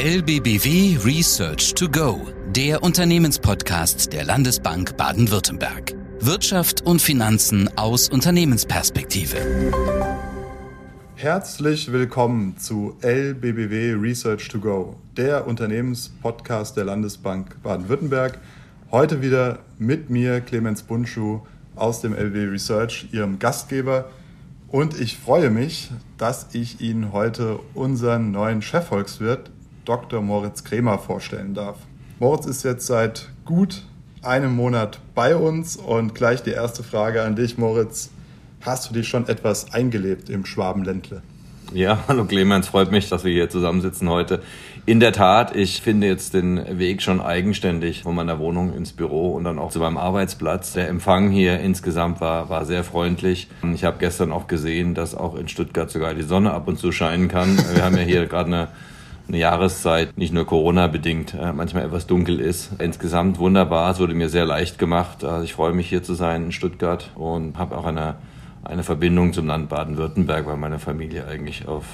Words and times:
LBBW 0.00 0.96
Research 1.04 1.74
to 1.74 1.88
Go, 1.88 2.28
der 2.54 2.84
Unternehmenspodcast 2.84 4.12
der 4.12 4.22
Landesbank 4.22 4.96
Baden-Württemberg. 4.96 5.96
Wirtschaft 6.20 6.86
und 6.86 7.02
Finanzen 7.02 7.68
aus 7.76 8.08
Unternehmensperspektive. 8.08 9.38
Herzlich 11.16 11.90
willkommen 11.90 12.56
zu 12.58 12.96
LBBW 13.02 13.94
Research 13.94 14.46
to 14.46 14.60
Go, 14.60 14.94
der 15.16 15.48
Unternehmenspodcast 15.48 16.76
der 16.76 16.84
Landesbank 16.84 17.60
Baden-Württemberg. 17.64 18.38
Heute 18.92 19.20
wieder 19.20 19.58
mit 19.78 20.10
mir, 20.10 20.40
Clemens 20.42 20.84
Bunschuh 20.84 21.40
aus 21.74 22.02
dem 22.02 22.14
LBBW 22.14 22.52
Research, 22.52 23.08
Ihrem 23.10 23.40
Gastgeber. 23.40 24.08
Und 24.68 25.00
ich 25.00 25.18
freue 25.18 25.50
mich, 25.50 25.90
dass 26.18 26.50
ich 26.52 26.80
Ihnen 26.80 27.12
heute 27.12 27.58
unseren 27.74 28.30
neuen 28.30 28.62
Chefvolkswirt, 28.62 29.50
Dr. 29.88 30.20
Moritz 30.20 30.64
Kremer, 30.64 30.98
vorstellen 30.98 31.54
darf. 31.54 31.78
Moritz 32.18 32.44
ist 32.44 32.62
jetzt 32.62 32.86
seit 32.86 33.30
gut 33.46 33.84
einem 34.22 34.54
Monat 34.54 35.00
bei 35.14 35.34
uns 35.34 35.76
und 35.76 36.14
gleich 36.14 36.42
die 36.42 36.50
erste 36.50 36.82
Frage 36.82 37.22
an 37.22 37.36
dich, 37.36 37.56
Moritz. 37.56 38.10
Hast 38.60 38.90
du 38.90 38.92
dich 38.92 39.08
schon 39.08 39.26
etwas 39.28 39.72
eingelebt 39.72 40.28
im 40.28 40.44
Schwabenländle? 40.44 41.22
Ja, 41.72 42.04
hallo 42.08 42.26
Clemens, 42.26 42.68
freut 42.68 42.90
mich, 42.90 43.08
dass 43.08 43.24
wir 43.24 43.32
hier 43.32 43.48
zusammensitzen 43.48 44.10
heute. 44.10 44.42
In 44.84 45.00
der 45.00 45.12
Tat, 45.12 45.56
ich 45.56 45.80
finde 45.80 46.06
jetzt 46.06 46.34
den 46.34 46.78
Weg 46.78 47.00
schon 47.00 47.22
eigenständig 47.22 48.02
von 48.02 48.14
meiner 48.14 48.38
Wohnung 48.38 48.74
ins 48.74 48.92
Büro 48.92 49.32
und 49.32 49.44
dann 49.44 49.58
auch 49.58 49.70
zu 49.70 49.78
meinem 49.78 49.96
Arbeitsplatz. 49.96 50.74
Der 50.74 50.88
Empfang 50.88 51.30
hier 51.30 51.60
insgesamt 51.60 52.20
war, 52.20 52.50
war 52.50 52.66
sehr 52.66 52.84
freundlich. 52.84 53.48
Ich 53.74 53.84
habe 53.84 53.96
gestern 53.98 54.32
auch 54.32 54.48
gesehen, 54.48 54.94
dass 54.94 55.14
auch 55.14 55.34
in 55.34 55.48
Stuttgart 55.48 55.90
sogar 55.90 56.12
die 56.12 56.22
Sonne 56.22 56.52
ab 56.52 56.68
und 56.68 56.78
zu 56.78 56.92
scheinen 56.92 57.28
kann. 57.28 57.56
Wir 57.74 57.84
haben 57.84 57.96
ja 57.96 58.02
hier 58.02 58.26
gerade 58.26 58.46
eine 58.48 58.68
eine 59.28 59.38
Jahreszeit, 59.38 60.16
nicht 60.16 60.32
nur 60.32 60.46
Corona-bedingt, 60.46 61.34
äh, 61.34 61.52
manchmal 61.52 61.84
etwas 61.84 62.06
dunkel 62.06 62.40
ist. 62.40 62.70
Insgesamt 62.78 63.38
wunderbar, 63.38 63.90
es 63.92 64.00
wurde 64.00 64.14
mir 64.14 64.28
sehr 64.28 64.46
leicht 64.46 64.78
gemacht. 64.78 65.22
Also 65.22 65.44
ich 65.44 65.52
freue 65.52 65.72
mich 65.72 65.88
hier 65.88 66.02
zu 66.02 66.14
sein 66.14 66.46
in 66.46 66.52
Stuttgart 66.52 67.10
und 67.14 67.58
habe 67.58 67.76
auch 67.76 67.84
eine, 67.84 68.16
eine 68.64 68.82
Verbindung 68.82 69.32
zum 69.32 69.46
Land 69.46 69.68
Baden-Württemberg, 69.68 70.46
weil 70.46 70.56
meine 70.56 70.78
Familie 70.78 71.26
eigentlich 71.26 71.68
auf, 71.68 71.84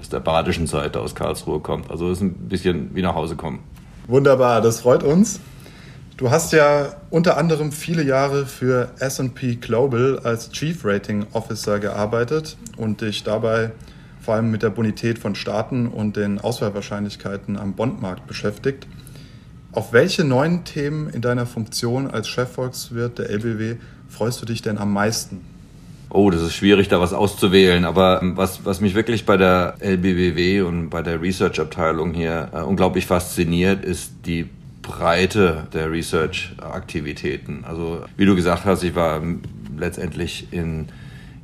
aus 0.00 0.08
der 0.08 0.20
badischen 0.20 0.66
Seite 0.66 1.00
aus 1.00 1.14
Karlsruhe 1.14 1.60
kommt. 1.60 1.90
Also 1.90 2.10
es 2.10 2.18
ist 2.18 2.22
ein 2.22 2.48
bisschen 2.48 2.94
wie 2.94 3.02
nach 3.02 3.14
Hause 3.14 3.36
kommen. 3.36 3.60
Wunderbar, 4.08 4.60
das 4.60 4.80
freut 4.80 5.04
uns. 5.04 5.40
Du 6.16 6.30
hast 6.30 6.52
ja 6.52 6.94
unter 7.10 7.36
anderem 7.36 7.72
viele 7.72 8.02
Jahre 8.02 8.46
für 8.46 8.90
SP 9.00 9.56
Global 9.56 10.20
als 10.24 10.50
Chief 10.50 10.84
Rating 10.84 11.26
Officer 11.32 11.78
gearbeitet 11.78 12.56
und 12.76 13.00
dich 13.00 13.24
dabei 13.24 13.70
vor 14.22 14.34
allem 14.34 14.50
mit 14.50 14.62
der 14.62 14.70
Bonität 14.70 15.18
von 15.18 15.34
Staaten 15.34 15.88
und 15.88 16.16
den 16.16 16.38
Auswahlwahrscheinlichkeiten 16.38 17.58
am 17.58 17.74
Bondmarkt 17.74 18.26
beschäftigt. 18.26 18.86
Auf 19.72 19.92
welche 19.92 20.22
neuen 20.22 20.64
Themen 20.64 21.10
in 21.10 21.22
deiner 21.22 21.44
Funktion 21.44 22.08
als 22.08 22.28
Chefvolkswirt 22.28 23.18
der 23.18 23.30
LBW 23.30 23.76
freust 24.08 24.40
du 24.40 24.46
dich 24.46 24.62
denn 24.62 24.78
am 24.78 24.92
meisten? 24.92 25.40
Oh, 26.08 26.30
das 26.30 26.42
ist 26.42 26.54
schwierig, 26.54 26.88
da 26.88 27.00
was 27.00 27.14
auszuwählen. 27.14 27.84
Aber 27.84 28.20
ähm, 28.22 28.36
was, 28.36 28.64
was 28.64 28.80
mich 28.80 28.94
wirklich 28.94 29.24
bei 29.24 29.38
der 29.38 29.76
LBWW 29.80 30.60
und 30.60 30.90
bei 30.90 31.02
der 31.02 31.20
Research-Abteilung 31.20 32.12
hier 32.12 32.50
äh, 32.52 32.60
unglaublich 32.60 33.06
fasziniert, 33.06 33.82
ist 33.82 34.12
die 34.26 34.48
Breite 34.82 35.66
der 35.72 35.90
Research-Aktivitäten. 35.90 37.64
Also, 37.66 38.04
wie 38.16 38.26
du 38.26 38.36
gesagt 38.36 38.66
hast, 38.66 38.82
ich 38.82 38.94
war 38.94 39.22
letztendlich 39.76 40.48
in 40.50 40.88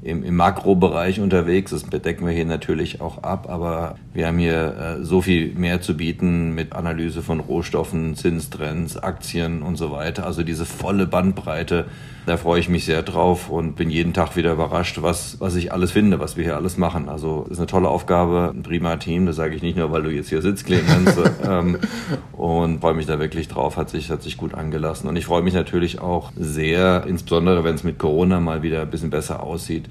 im, 0.03 0.23
im 0.23 0.37
Makrobereich 0.37 1.21
unterwegs. 1.21 1.71
Das 1.71 1.85
bedecken 1.85 2.27
wir 2.27 2.33
hier 2.33 2.45
natürlich 2.45 3.01
auch 3.01 3.23
ab, 3.23 3.49
aber 3.49 3.97
wir 4.15 4.27
haben 4.27 4.39
hier 4.39 4.99
äh, 5.01 5.05
so 5.05 5.21
viel 5.21 5.55
mehr 5.55 5.81
zu 5.81 5.97
bieten 5.97 6.55
mit 6.55 6.73
Analyse 6.73 7.23
von 7.23 7.41
Rohstoffen, 7.41 8.15
Zinstrends, 8.15 8.97
Aktien 8.97 9.63
und 9.63 9.77
so 9.77 9.91
weiter. 9.91 10.25
Also 10.27 10.43
diese 10.43 10.67
volle 10.67 11.07
Bandbreite, 11.07 11.87
da 12.29 12.37
freue 12.37 12.61
ich 12.61 12.69
mich 12.69 12.85
sehr 12.85 13.03
drauf 13.03 13.49
und 13.49 13.75
bin 13.75 13.91
jeden 13.91 14.13
Tag 14.13 14.37
wieder 14.37 14.53
überrascht, 14.53 15.01
was, 15.01 15.41
was 15.41 15.57
ich 15.57 15.73
alles 15.73 15.93
finde, 15.93 16.21
was 16.21 16.37
wir 16.37 16.45
hier 16.45 16.57
alles 16.57 16.77
machen. 16.77 17.09
Also 17.09 17.47
ist 17.51 17.59
eine 17.59 17.67
tolle 17.67 17.89
Aufgabe, 17.89 18.53
ein 18.55 18.63
prima 18.63 18.97
Team, 18.97 19.27
das 19.27 19.37
sage 19.37 19.55
ich 19.55 19.63
nicht 19.63 19.77
nur, 19.77 19.91
weil 19.93 20.03
du 20.03 20.11
jetzt 20.11 20.29
hier 20.29 20.43
sitzt, 20.43 20.67
Clemens, 20.67 21.17
ähm, 21.49 21.79
und 22.33 22.81
freue 22.81 22.95
mich 22.95 23.07
da 23.07 23.19
wirklich 23.19 23.49
drauf, 23.49 23.77
hat 23.77 23.89
sich, 23.89 24.11
hat 24.11 24.23
sich 24.23 24.37
gut 24.37 24.55
angelassen. 24.55 25.09
Und 25.09 25.17
ich 25.17 25.27
freue 25.27 25.43
mich 25.43 25.55
natürlich 25.55 26.01
auch 26.01 26.33
sehr, 26.37 27.05
insbesondere 27.07 27.65
wenn 27.65 27.75
es 27.75 27.85
mit 27.85 27.99
Corona 27.99 28.41
mal 28.41 28.63
wieder 28.63 28.83
ein 28.83 28.91
bisschen 28.91 29.11
besser 29.11 29.43
aussieht, 29.43 29.89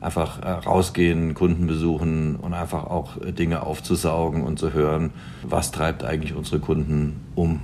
einfach 0.00 0.40
äh, 0.42 0.50
rausgehen, 0.50 1.34
Kunden 1.34 1.66
besuchen 1.66 2.36
und 2.36 2.54
einfach 2.54 2.84
auch 2.84 3.16
Dinge 3.20 3.62
aufzusaugen 3.62 4.42
und 4.42 4.58
zu 4.58 4.72
hören, 4.72 5.10
was 5.42 5.72
treibt 5.72 6.04
eigentlich 6.04 6.34
unsere 6.34 6.60
Kunden 6.60 7.20
um. 7.34 7.60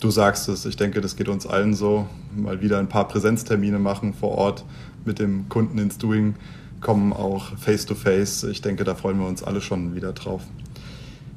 Du 0.00 0.12
sagst 0.12 0.48
es, 0.48 0.64
ich 0.64 0.76
denke, 0.76 1.00
das 1.00 1.16
geht 1.16 1.28
uns 1.28 1.44
allen 1.44 1.74
so. 1.74 2.06
Mal 2.36 2.62
wieder 2.62 2.78
ein 2.78 2.88
paar 2.88 3.08
Präsenztermine 3.08 3.80
machen 3.80 4.14
vor 4.14 4.30
Ort 4.38 4.64
mit 5.04 5.18
dem 5.18 5.48
Kunden 5.48 5.78
ins 5.78 5.98
Doing, 5.98 6.36
kommen 6.80 7.12
auch 7.12 7.56
face-to-face. 7.58 8.44
-face. 8.44 8.50
Ich 8.50 8.62
denke, 8.62 8.84
da 8.84 8.94
freuen 8.94 9.18
wir 9.18 9.26
uns 9.26 9.42
alle 9.42 9.60
schon 9.60 9.96
wieder 9.96 10.12
drauf. 10.12 10.42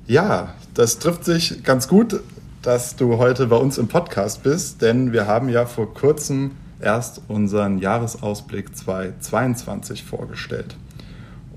Ja, 0.06 0.54
das 0.76 1.00
trifft 1.00 1.26
sich 1.26 1.64
ganz 1.64 1.88
gut, 1.88 2.20
dass 2.62 2.96
du 2.96 3.18
heute 3.18 3.48
bei 3.48 3.56
uns 3.56 3.80
im 3.80 3.88
Podcast 3.88 4.44
bist, 4.44 4.84
denn 4.84 5.12
wir 5.12 5.26
haben 5.26 5.50
ja 5.50 5.66
vor 5.66 5.92
kurzem 5.92 6.52
erst 6.80 7.22
unseren 7.28 7.80
Jahresausblick 7.80 8.76
2022 8.76 10.04
vorgestellt. 10.04 10.76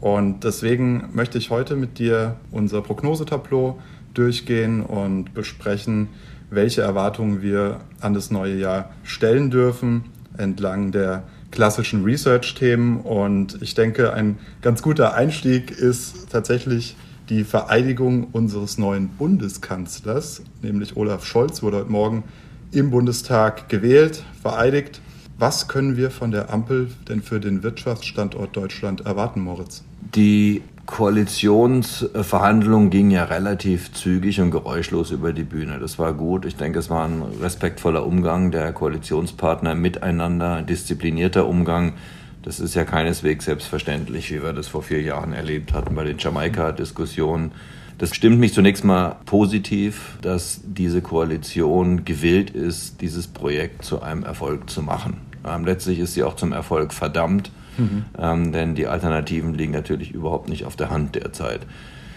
Und 0.01 0.45
deswegen 0.45 1.11
möchte 1.13 1.37
ich 1.37 1.51
heute 1.51 1.77
mit 1.77 1.99
dir 1.99 2.37
unser 2.51 2.81
Prognosetableau 2.81 3.79
durchgehen 4.15 4.83
und 4.83 5.35
besprechen, 5.35 6.09
welche 6.55 6.83
Erwartungen 6.83 7.43
wir 7.43 7.81
an 8.01 8.15
das 8.15 8.31
neue 8.31 8.57
Jahr 8.57 8.91
stellen 9.03 9.51
dürfen 9.51 10.05
entlang 10.37 10.93
der 10.93 11.25
klassischen 11.51 12.05
Research-Themen. 12.05 13.01
Und 13.01 13.63
ich 13.63 13.75
denke, 13.75 14.13
ein 14.13 14.39
ganz 14.63 14.83
guter 14.83 15.15
Einstieg 15.15 15.71
ist 15.71 16.31
tatsächlich 16.31 16.97
die 17.29 17.45
Vereidigung 17.45 18.29
unseres 18.33 18.77
neuen 18.77 19.09
Bundeskanzlers, 19.09 20.43
nämlich 20.63 20.97
Olaf 20.97 21.25
Scholz, 21.25 21.63
wurde 21.63 21.79
heute 21.79 21.91
Morgen 21.91 22.25
im 22.71 22.91
Bundestag 22.91 23.69
gewählt, 23.69 24.25
vereidigt. 24.43 25.01
Was 25.39 25.69
können 25.69 25.97
wir 25.97 26.11
von 26.11 26.33
der 26.33 26.53
Ampel 26.53 26.89
denn 27.09 27.23
für 27.23 27.41
den 27.41 27.63
Wirtschaftsstandort 27.63 28.55
Deutschland 28.57 29.07
erwarten, 29.07 29.41
Moritz? 29.41 29.83
Die 30.15 30.63
Koalitionsverhandlungen 30.87 32.91
gingen 32.91 33.11
ja 33.11 33.25
relativ 33.25 33.93
zügig 33.93 34.41
und 34.41 34.51
geräuschlos 34.51 35.11
über 35.11 35.33
die 35.33 35.45
Bühne. 35.45 35.79
Das 35.79 35.99
war 35.99 36.13
gut. 36.13 36.45
Ich 36.45 36.57
denke, 36.57 36.79
es 36.79 36.91
war 36.91 37.07
ein 37.07 37.23
respektvoller 37.41 38.07
Umgang 38.07 38.51
der 38.51 38.73
Koalitionspartner 38.73 39.75
miteinander, 39.75 40.57
ein 40.57 40.67
disziplinierter 40.67 41.47
Umgang. 41.47 41.95
Das 42.43 42.61
ist 42.61 42.75
ja 42.75 42.85
keineswegs 42.85 43.47
selbstverständlich, 43.47 44.31
wie 44.31 44.43
wir 44.43 44.53
das 44.53 44.69
vor 44.69 44.83
vier 44.83 45.01
Jahren 45.01 45.33
erlebt 45.33 45.73
hatten 45.73 45.95
bei 45.95 46.05
den 46.05 46.19
Jamaika-Diskussionen. 46.19 47.53
Das 47.97 48.15
stimmt 48.15 48.39
mich 48.39 48.53
zunächst 48.53 48.85
mal 48.85 49.17
positiv, 49.25 50.19
dass 50.21 50.61
diese 50.65 51.01
Koalition 51.01 52.05
gewillt 52.05 52.51
ist, 52.51 53.01
dieses 53.01 53.29
Projekt 53.29 53.85
zu 53.85 54.03
einem 54.03 54.25
Erfolg 54.25 54.69
zu 54.69 54.83
machen. 54.83 55.19
Ähm, 55.47 55.65
letztlich 55.65 56.01
ist 56.01 56.15
sie 56.15 56.25
auch 56.25 56.37
zum 56.37 56.53
Erfolg 56.53 56.93
verdammt, 56.93 57.51
mhm. 57.77 58.05
ähm, 58.19 58.53
denn 58.53 58.75
die 58.75 58.87
Alternativen 58.87 59.55
liegen 59.55 59.73
natürlich 59.73 60.13
überhaupt 60.13 60.49
nicht 60.49 60.65
auf 60.65 60.77
der 60.77 60.91
Hand 60.91 61.15
derzeit. 61.15 61.61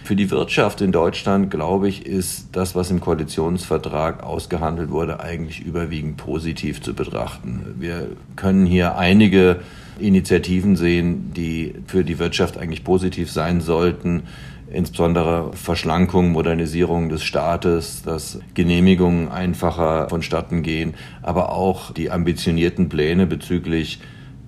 Für 0.04 0.16
die 0.16 0.32
Wirtschaft 0.32 0.80
in 0.80 0.94
Deutschland, 0.94 1.52
glaube 1.52 1.90
ich, 1.90 2.06
ist 2.06 2.50
das, 2.54 2.76
was 2.76 2.92
im 2.92 3.02
Koalitionsvertrag 3.02 4.24
ausgehandelt 4.24 4.90
wurde, 4.90 5.20
eigentlich 5.20 5.60
überwiegend 5.60 6.16
positiv 6.16 6.82
zu 6.82 6.94
betrachten. 6.94 7.76
Wir 7.78 8.08
können 8.38 8.66
hier 8.66 8.98
einige 8.98 9.60
Initiativen 10.00 10.78
sehen, 10.78 11.34
die 11.36 11.76
für 11.88 12.06
die 12.06 12.20
Wirtschaft 12.20 12.58
eigentlich 12.58 12.86
positiv 12.86 13.30
sein 13.30 13.60
sollten 13.60 14.24
insbesondere 14.72 15.52
Verschlankung, 15.54 16.32
Modernisierung 16.32 17.10
des 17.10 17.24
Staates, 17.24 18.04
dass 18.04 18.40
Genehmigungen 18.54 19.30
einfacher 19.30 20.10
vonstatten 20.10 20.62
gehen, 20.62 20.94
aber 21.22 21.52
auch 21.54 21.94
die 21.94 22.12
ambitionierten 22.12 22.90
Pläne 22.90 23.28
bezüglich 23.28 24.00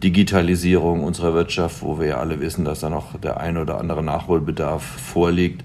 Digitalisierung 0.04 1.04
unserer 1.04 1.34
Wirtschaft, 1.34 1.82
wo 1.82 2.00
wir 2.00 2.08
ja 2.08 2.18
alle 2.18 2.40
wissen, 2.40 2.64
dass 2.64 2.80
da 2.80 2.90
noch 2.90 3.20
der 3.20 3.40
ein 3.40 3.58
oder 3.58 3.80
andere 3.80 4.04
Nachholbedarf 4.04 4.84
vorliegt. 4.84 5.64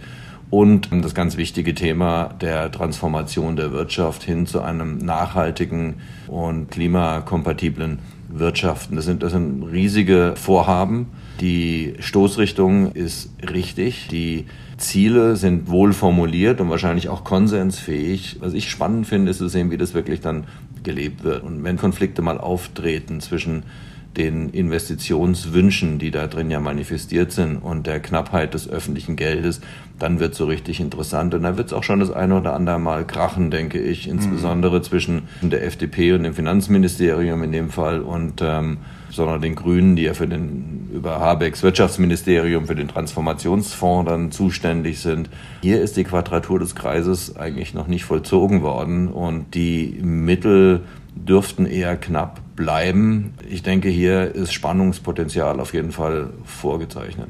Und 0.50 0.88
das 0.92 1.14
ganz 1.14 1.36
wichtige 1.36 1.74
Thema 1.74 2.34
der 2.40 2.70
Transformation 2.70 3.56
der 3.56 3.72
Wirtschaft 3.72 4.22
hin 4.22 4.46
zu 4.46 4.60
einem 4.60 4.98
nachhaltigen 4.98 5.94
und 6.28 6.70
klimakompatiblen 6.70 7.98
Wirtschaften. 8.28 8.96
Das 8.96 9.04
sind, 9.04 9.22
das 9.22 9.32
sind 9.32 9.62
riesige 9.64 10.34
Vorhaben. 10.36 11.06
Die 11.40 11.94
Stoßrichtung 11.98 12.92
ist 12.92 13.30
richtig. 13.42 14.08
Die 14.08 14.46
Ziele 14.76 15.36
sind 15.36 15.68
wohl 15.68 15.92
formuliert 15.92 16.60
und 16.60 16.70
wahrscheinlich 16.70 17.08
auch 17.08 17.24
konsensfähig. 17.24 18.36
Was 18.40 18.54
ich 18.54 18.70
spannend 18.70 19.06
finde, 19.06 19.30
ist 19.30 19.38
zu 19.38 19.48
sehen, 19.48 19.70
wie 19.70 19.76
das 19.76 19.94
wirklich 19.94 20.20
dann 20.20 20.44
gelebt 20.82 21.24
wird. 21.24 21.42
Und 21.42 21.64
wenn 21.64 21.76
Konflikte 21.78 22.22
mal 22.22 22.38
auftreten 22.38 23.20
zwischen 23.20 23.64
den 24.16 24.50
Investitionswünschen, 24.50 25.98
die 25.98 26.10
da 26.10 26.26
drin 26.26 26.50
ja 26.50 26.60
manifestiert 26.60 27.32
sind 27.32 27.56
und 27.56 27.86
der 27.86 28.00
Knappheit 28.00 28.54
des 28.54 28.68
öffentlichen 28.68 29.16
Geldes, 29.16 29.60
dann 29.98 30.20
wird 30.20 30.32
es 30.32 30.38
so 30.38 30.46
richtig 30.46 30.80
interessant. 30.80 31.34
Und 31.34 31.42
dann 31.42 31.56
wird 31.56 31.68
es 31.68 31.72
auch 31.72 31.82
schon 31.82 32.00
das 32.00 32.10
eine 32.10 32.36
oder 32.36 32.54
andere 32.54 32.78
Mal 32.78 33.06
krachen, 33.06 33.50
denke 33.50 33.78
ich, 33.78 34.08
insbesondere 34.08 34.78
mhm. 34.78 34.82
zwischen 34.82 35.22
der 35.42 35.64
FDP 35.64 36.12
und 36.12 36.22
dem 36.22 36.34
Finanzministerium 36.34 37.42
in 37.42 37.52
dem 37.52 37.70
Fall 37.70 38.00
und 38.00 38.40
ähm, 38.42 38.78
sondern 39.10 39.40
den 39.40 39.54
Grünen, 39.54 39.94
die 39.94 40.02
ja 40.02 40.14
für 40.14 40.26
den 40.26 40.90
über 40.92 41.20
Habecks 41.20 41.62
Wirtschaftsministerium 41.62 42.66
für 42.66 42.74
den 42.74 42.88
Transformationsfonds 42.88 44.10
dann 44.10 44.32
zuständig 44.32 44.98
sind. 44.98 45.30
Hier 45.62 45.80
ist 45.80 45.96
die 45.96 46.04
Quadratur 46.04 46.58
des 46.58 46.74
Kreises 46.74 47.36
eigentlich 47.36 47.74
noch 47.74 47.86
nicht 47.86 48.04
vollzogen 48.04 48.62
worden 48.62 49.08
und 49.08 49.54
die 49.54 50.00
Mittel 50.02 50.80
dürften 51.14 51.66
eher 51.66 51.96
knapp 51.96 52.40
bleiben. 52.56 53.34
Ich 53.48 53.62
denke, 53.62 53.88
hier 53.88 54.34
ist 54.34 54.52
Spannungspotenzial 54.52 55.60
auf 55.60 55.74
jeden 55.74 55.92
Fall 55.92 56.30
vorgezeichnet. 56.44 57.28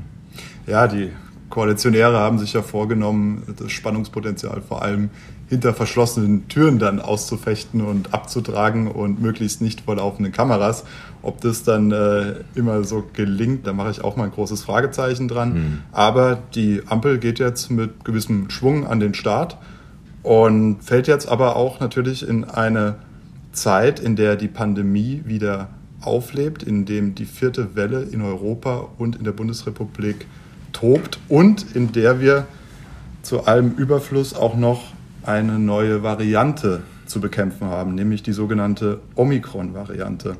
Ja, 0.66 0.86
die 0.86 1.10
Koalitionäre 1.50 2.18
haben 2.18 2.38
sich 2.38 2.52
ja 2.52 2.62
vorgenommen, 2.62 3.42
das 3.58 3.70
Spannungspotenzial 3.70 4.60
vor 4.60 4.82
allem 4.82 5.10
hinter 5.48 5.74
verschlossenen 5.74 6.48
Türen 6.48 6.78
dann 6.78 7.00
auszufechten 7.00 7.82
und 7.82 8.14
abzutragen 8.14 8.88
und 8.88 9.20
möglichst 9.20 9.60
nicht 9.60 9.82
vor 9.82 9.96
laufenden 9.96 10.32
Kameras. 10.32 10.84
Ob 11.22 11.40
das 11.40 11.62
dann 11.62 11.92
äh, 11.92 12.34
immer 12.54 12.82
so 12.84 13.04
gelingt, 13.12 13.66
da 13.66 13.72
mache 13.72 13.90
ich 13.90 14.02
auch 14.02 14.16
mal 14.16 14.24
ein 14.24 14.30
großes 14.30 14.62
Fragezeichen 14.62 15.28
dran. 15.28 15.54
Mhm. 15.54 15.78
Aber 15.92 16.38
die 16.54 16.82
Ampel 16.86 17.18
geht 17.18 17.38
jetzt 17.38 17.70
mit 17.70 18.04
gewissem 18.04 18.50
Schwung 18.50 18.86
an 18.86 19.00
den 19.00 19.14
Start 19.14 19.58
und 20.22 20.82
fällt 20.82 21.06
jetzt 21.06 21.28
aber 21.28 21.56
auch 21.56 21.78
natürlich 21.78 22.26
in 22.26 22.44
eine 22.44 22.96
Zeit, 23.54 24.00
in 24.00 24.16
der 24.16 24.36
die 24.36 24.48
Pandemie 24.48 25.22
wieder 25.24 25.68
auflebt, 26.00 26.62
in 26.62 26.84
dem 26.84 27.14
die 27.14 27.24
vierte 27.24 27.74
Welle 27.74 28.02
in 28.02 28.20
Europa 28.20 28.88
und 28.98 29.16
in 29.16 29.24
der 29.24 29.32
Bundesrepublik 29.32 30.26
tobt 30.72 31.18
und 31.28 31.74
in 31.74 31.92
der 31.92 32.20
wir 32.20 32.46
zu 33.22 33.44
allem 33.44 33.72
Überfluss 33.72 34.34
auch 34.34 34.56
noch 34.56 34.92
eine 35.22 35.58
neue 35.58 36.02
Variante 36.02 36.82
zu 37.06 37.20
bekämpfen 37.20 37.68
haben, 37.68 37.94
nämlich 37.94 38.22
die 38.22 38.32
sogenannte 38.32 39.00
Omikron-Variante. 39.14 40.36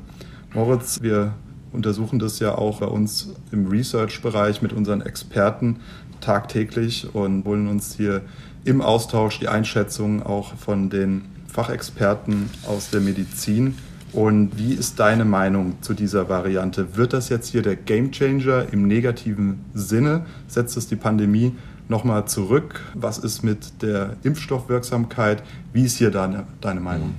Moritz, 0.53 1.01
wir 1.01 1.33
untersuchen 1.71 2.19
das 2.19 2.39
ja 2.39 2.55
auch 2.55 2.79
bei 2.79 2.85
uns 2.85 3.33
im 3.51 3.67
Research-Bereich 3.67 4.61
mit 4.61 4.73
unseren 4.73 5.01
Experten 5.01 5.77
tagtäglich 6.21 7.13
und 7.13 7.45
holen 7.45 7.67
uns 7.67 7.95
hier 7.95 8.21
im 8.63 8.81
Austausch 8.81 9.39
die 9.39 9.47
Einschätzung 9.47 10.23
auch 10.23 10.55
von 10.55 10.89
den 10.89 11.23
Fachexperten 11.55 12.49
aus 12.67 12.89
der 12.89 12.99
Medizin. 12.99 13.75
Und 14.11 14.57
wie 14.57 14.73
ist 14.73 14.99
deine 14.99 15.23
Meinung 15.23 15.81
zu 15.81 15.93
dieser 15.93 16.27
Variante? 16.27 16.97
Wird 16.97 17.13
das 17.13 17.29
jetzt 17.29 17.47
hier 17.47 17.61
der 17.61 17.77
Gamechanger 17.77 18.73
im 18.73 18.87
negativen 18.87 19.61
Sinne? 19.73 20.25
Setzt 20.47 20.75
es 20.75 20.87
die 20.87 20.97
Pandemie 20.97 21.53
nochmal 21.87 22.25
zurück? 22.25 22.81
Was 22.93 23.17
ist 23.17 23.43
mit 23.43 23.81
der 23.81 24.17
Impfstoffwirksamkeit? 24.23 25.43
Wie 25.71 25.85
ist 25.85 25.97
hier 25.97 26.11
deine, 26.11 26.45
deine 26.59 26.81
Meinung? 26.81 27.15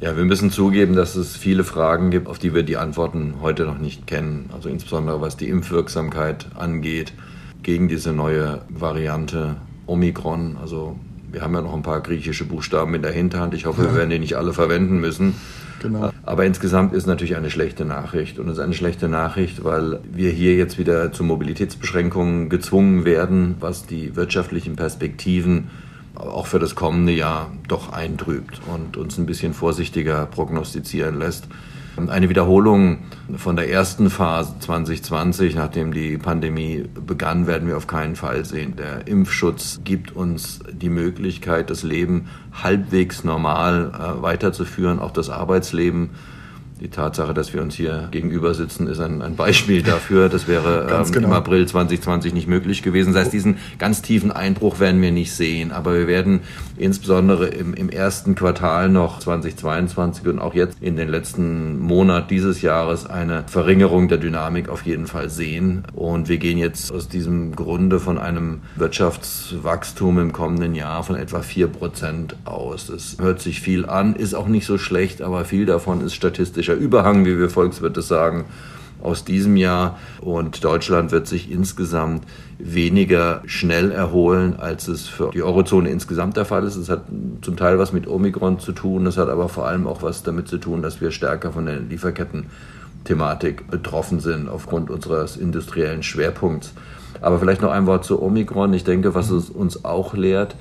Ja, 0.00 0.16
wir 0.16 0.24
müssen 0.24 0.50
zugeben, 0.50 0.94
dass 0.94 1.14
es 1.14 1.36
viele 1.36 1.62
Fragen 1.62 2.10
gibt, 2.10 2.26
auf 2.26 2.38
die 2.38 2.54
wir 2.54 2.62
die 2.62 2.78
Antworten 2.78 3.34
heute 3.42 3.64
noch 3.64 3.78
nicht 3.78 4.06
kennen. 4.06 4.48
Also 4.52 4.70
insbesondere 4.70 5.20
was 5.20 5.36
die 5.36 5.48
Impfwirksamkeit 5.48 6.46
angeht 6.54 7.12
gegen 7.62 7.88
diese 7.88 8.12
neue 8.12 8.62
Variante 8.70 9.56
Omikron. 9.86 10.56
Also 10.60 10.96
wir 11.34 11.42
haben 11.42 11.52
ja 11.52 11.62
noch 11.62 11.74
ein 11.74 11.82
paar 11.82 12.00
griechische 12.00 12.44
Buchstaben 12.44 12.94
in 12.94 13.02
der 13.02 13.10
Hinterhand. 13.10 13.54
Ich 13.54 13.66
hoffe, 13.66 13.82
wir 13.82 13.94
werden 13.96 14.10
die 14.10 14.20
nicht 14.20 14.36
alle 14.36 14.52
verwenden 14.52 15.00
müssen. 15.00 15.34
Genau. 15.82 16.12
Aber 16.22 16.46
insgesamt 16.46 16.94
ist 16.94 17.06
natürlich 17.06 17.34
eine 17.36 17.50
schlechte 17.50 17.84
Nachricht. 17.84 18.38
Und 18.38 18.46
es 18.46 18.58
ist 18.58 18.62
eine 18.62 18.72
schlechte 18.72 19.08
Nachricht, 19.08 19.64
weil 19.64 19.98
wir 20.12 20.30
hier 20.30 20.54
jetzt 20.54 20.78
wieder 20.78 21.12
zu 21.12 21.24
Mobilitätsbeschränkungen 21.24 22.50
gezwungen 22.50 23.04
werden, 23.04 23.56
was 23.58 23.84
die 23.84 24.14
wirtschaftlichen 24.14 24.76
Perspektiven 24.76 25.70
auch 26.14 26.46
für 26.46 26.60
das 26.60 26.76
kommende 26.76 27.12
Jahr 27.12 27.50
doch 27.66 27.92
eintrübt 27.92 28.60
und 28.72 28.96
uns 28.96 29.18
ein 29.18 29.26
bisschen 29.26 29.52
vorsichtiger 29.52 30.26
prognostizieren 30.26 31.18
lässt. 31.18 31.48
Eine 31.96 32.28
Wiederholung 32.28 32.98
von 33.36 33.54
der 33.54 33.70
ersten 33.70 34.10
Phase 34.10 34.54
2020, 34.58 35.54
nachdem 35.54 35.92
die 35.92 36.18
Pandemie 36.18 36.84
begann, 37.06 37.46
werden 37.46 37.68
wir 37.68 37.76
auf 37.76 37.86
keinen 37.86 38.16
Fall 38.16 38.44
sehen. 38.44 38.74
Der 38.76 39.06
Impfschutz 39.06 39.80
gibt 39.84 40.14
uns 40.14 40.58
die 40.72 40.88
Möglichkeit, 40.88 41.70
das 41.70 41.84
Leben 41.84 42.28
halbwegs 42.52 43.22
normal 43.22 43.92
äh, 43.94 44.22
weiterzuführen, 44.22 44.98
auch 44.98 45.12
das 45.12 45.30
Arbeitsleben 45.30 46.10
die 46.80 46.88
Tatsache, 46.88 47.34
dass 47.34 47.52
wir 47.54 47.62
uns 47.62 47.76
hier 47.76 48.08
gegenüber 48.10 48.52
sitzen, 48.52 48.88
ist 48.88 49.00
ein, 49.00 49.22
ein 49.22 49.36
Beispiel 49.36 49.82
dafür. 49.82 50.28
Das 50.28 50.48
wäre 50.48 50.88
ähm, 51.06 51.12
genau. 51.12 51.28
im 51.28 51.32
April 51.34 51.66
2020 51.66 52.34
nicht 52.34 52.48
möglich 52.48 52.82
gewesen. 52.82 53.12
Das 53.12 53.24
heißt, 53.24 53.32
diesen 53.32 53.58
ganz 53.78 54.02
tiefen 54.02 54.32
Einbruch 54.32 54.80
werden 54.80 55.00
wir 55.00 55.12
nicht 55.12 55.32
sehen. 55.32 55.70
Aber 55.70 55.94
wir 55.94 56.08
werden 56.08 56.40
insbesondere 56.76 57.46
im, 57.46 57.74
im 57.74 57.88
ersten 57.88 58.34
Quartal 58.34 58.88
noch 58.88 59.20
2022 59.20 60.26
und 60.26 60.38
auch 60.40 60.54
jetzt 60.54 60.76
in 60.80 60.96
den 60.96 61.08
letzten 61.08 61.78
Monat 61.78 62.30
dieses 62.30 62.60
Jahres 62.60 63.06
eine 63.06 63.44
Verringerung 63.46 64.08
der 64.08 64.18
Dynamik 64.18 64.68
auf 64.68 64.82
jeden 64.82 65.06
Fall 65.06 65.30
sehen. 65.30 65.84
Und 65.94 66.28
wir 66.28 66.38
gehen 66.38 66.58
jetzt 66.58 66.90
aus 66.92 67.08
diesem 67.08 67.54
Grunde 67.54 68.00
von 68.00 68.18
einem 68.18 68.62
Wirtschaftswachstum 68.74 70.18
im 70.18 70.32
kommenden 70.32 70.74
Jahr 70.74 71.04
von 71.04 71.14
etwa 71.14 71.42
vier 71.42 71.68
Prozent 71.68 72.34
aus. 72.44 72.88
Das 72.88 73.16
hört 73.20 73.40
sich 73.40 73.60
viel 73.60 73.86
an, 73.86 74.16
ist 74.16 74.34
auch 74.34 74.48
nicht 74.48 74.66
so 74.66 74.76
schlecht, 74.76 75.22
aber 75.22 75.44
viel 75.44 75.66
davon 75.66 76.00
ist 76.00 76.14
statistisch 76.14 76.63
statistischer 76.64 76.74
Überhang, 76.74 77.24
wie 77.24 77.38
wir 77.38 77.50
Volkswirte 77.50 78.02
sagen, 78.02 78.44
aus 79.02 79.24
diesem 79.24 79.56
Jahr. 79.56 79.98
Und 80.20 80.64
Deutschland 80.64 81.12
wird 81.12 81.26
sich 81.26 81.50
insgesamt 81.50 82.24
weniger 82.58 83.42
schnell 83.46 83.90
erholen, 83.90 84.56
als 84.58 84.88
es 84.88 85.06
für 85.06 85.30
die 85.30 85.42
Eurozone 85.42 85.90
insgesamt 85.90 86.36
der 86.36 86.46
Fall 86.46 86.64
ist. 86.64 86.76
Es 86.76 86.88
hat 86.88 87.02
zum 87.42 87.56
Teil 87.56 87.78
was 87.78 87.92
mit 87.92 88.08
Omikron 88.08 88.58
zu 88.58 88.72
tun, 88.72 89.06
es 89.06 89.18
hat 89.18 89.28
aber 89.28 89.48
vor 89.48 89.66
allem 89.66 89.86
auch 89.86 90.02
was 90.02 90.22
damit 90.22 90.48
zu 90.48 90.58
tun, 90.58 90.80
dass 90.80 91.00
wir 91.00 91.10
stärker 91.10 91.52
von 91.52 91.66
der 91.66 91.80
Lieferketten-Thematik 91.80 93.70
betroffen 93.70 94.20
sind 94.20 94.48
aufgrund 94.48 94.90
unseres 94.90 95.36
industriellen 95.36 96.02
Schwerpunkts. 96.02 96.72
Aber 97.20 97.38
vielleicht 97.38 97.62
noch 97.62 97.70
ein 97.70 97.86
Wort 97.86 98.04
zu 98.04 98.22
Omikron. 98.22 98.72
Ich 98.74 98.84
denke, 98.84 99.14
was 99.14 99.30
es 99.30 99.50
uns 99.50 99.84
auch 99.84 100.14
lehrt, 100.14 100.56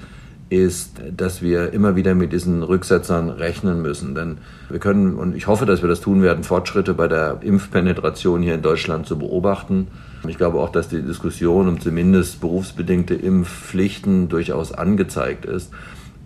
ist, 0.49 1.01
dass 1.15 1.41
wir 1.41 1.73
immer 1.73 1.95
wieder 1.95 2.15
mit 2.15 2.31
diesen 2.33 2.63
Rücksetzern 2.63 3.29
rechnen 3.29 3.81
müssen. 3.81 4.15
Denn 4.15 4.37
wir 4.69 4.79
können, 4.79 5.15
und 5.15 5.35
ich 5.35 5.47
hoffe, 5.47 5.65
dass 5.65 5.81
wir 5.81 5.89
das 5.89 6.01
tun 6.01 6.21
werden, 6.21 6.43
Fortschritte 6.43 6.93
bei 6.93 7.07
der 7.07 7.39
Impfpenetration 7.41 8.41
hier 8.41 8.55
in 8.55 8.61
Deutschland 8.61 9.07
zu 9.07 9.17
beobachten. 9.17 9.87
Ich 10.27 10.37
glaube 10.37 10.59
auch, 10.59 10.69
dass 10.69 10.87
die 10.87 11.01
Diskussion 11.01 11.67
um 11.67 11.79
zumindest 11.79 12.39
berufsbedingte 12.39 13.13
Impfpflichten 13.13 14.29
durchaus 14.29 14.71
angezeigt 14.71 15.45
ist. 15.45 15.71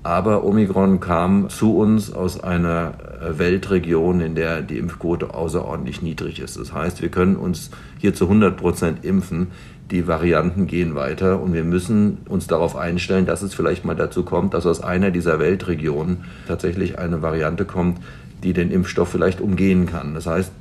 Aber 0.08 0.46
Omikron 0.46 1.02
kam 1.02 1.50
zu 1.50 1.76
uns 1.76 2.14
aus 2.14 2.42
einer 2.42 2.94
Weltregion, 3.30 4.22
in 4.22 4.36
der 4.36 4.62
die 4.62 4.78
Impfquote 4.78 5.34
außerordentlich 5.34 6.02
niedrig 6.02 6.40
ist. 6.40 6.58
Das 6.58 6.72
heißt, 6.72 7.02
wir 7.02 7.10
können 7.10 7.36
uns 7.36 7.72
hier 7.98 8.14
zu 8.14 8.24
100 8.24 8.56
Prozent 8.56 9.04
impfen 9.04 9.48
die 9.92 10.08
Varianten 10.08 10.66
gehen 10.66 10.96
weiter 10.96 11.42
und 11.42 11.54
wir 11.54 11.66
müssen 11.66 12.20
uns 12.30 12.48
darauf 12.48 12.78
einstellen, 12.78 13.26
dass 13.26 13.42
es 13.42 13.54
vielleicht 13.54 13.84
mal 13.84 13.96
dazu 13.96 14.24
kommt, 14.24 14.54
dass 14.54 14.66
aus 14.66 14.82
einer 14.82 15.12
dieser 15.12 15.40
Weltregionen 15.40 16.24
tatsächlich 16.48 17.00
eine 17.00 17.22
Variante 17.22 17.66
kommt, 17.66 18.00
die 18.44 18.54
den 18.54 18.72
Impfstoff 18.72 19.10
vielleicht 19.10 19.42
umgehen 19.42 19.88
kann. 19.88 20.14
Das 20.14 20.26
heißt, 20.26 20.54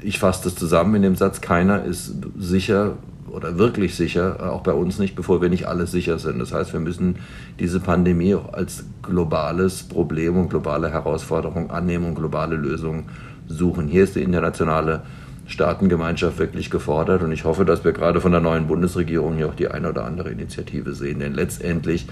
ich 0.00 0.20
fasse 0.20 0.44
das 0.44 0.54
zusammen 0.54 0.94
in 0.94 1.02
dem 1.02 1.16
Satz, 1.16 1.40
keiner 1.40 1.84
ist 1.84 2.14
sicher 2.38 2.94
oder 3.32 3.58
wirklich 3.58 3.94
sicher, 3.94 4.52
auch 4.52 4.62
bei 4.62 4.72
uns 4.72 4.98
nicht, 4.98 5.14
bevor 5.16 5.40
wir 5.40 5.48
nicht 5.48 5.66
alles 5.66 5.90
sicher 5.90 6.18
sind. 6.18 6.38
Das 6.38 6.52
heißt, 6.52 6.72
wir 6.72 6.80
müssen 6.80 7.16
diese 7.58 7.80
Pandemie 7.80 8.34
auch 8.34 8.52
als 8.52 8.84
globales 9.02 9.84
Problem 9.84 10.36
und 10.36 10.50
globale 10.50 10.90
Herausforderung 10.90 11.70
annehmen 11.70 12.06
und 12.06 12.14
globale 12.14 12.56
Lösungen 12.56 13.04
suchen. 13.46 13.88
Hier 13.88 14.04
ist 14.04 14.16
die 14.16 14.22
internationale 14.22 15.02
Staatengemeinschaft 15.50 16.38
wirklich 16.38 16.70
gefordert. 16.70 17.22
Und 17.22 17.32
ich 17.32 17.44
hoffe, 17.44 17.64
dass 17.64 17.84
wir 17.84 17.92
gerade 17.92 18.20
von 18.20 18.32
der 18.32 18.40
neuen 18.40 18.66
Bundesregierung 18.66 19.36
hier 19.36 19.48
auch 19.48 19.54
die 19.54 19.68
eine 19.68 19.90
oder 19.90 20.04
andere 20.04 20.30
Initiative 20.30 20.94
sehen. 20.94 21.18
Denn 21.18 21.34
letztendlich 21.34 22.06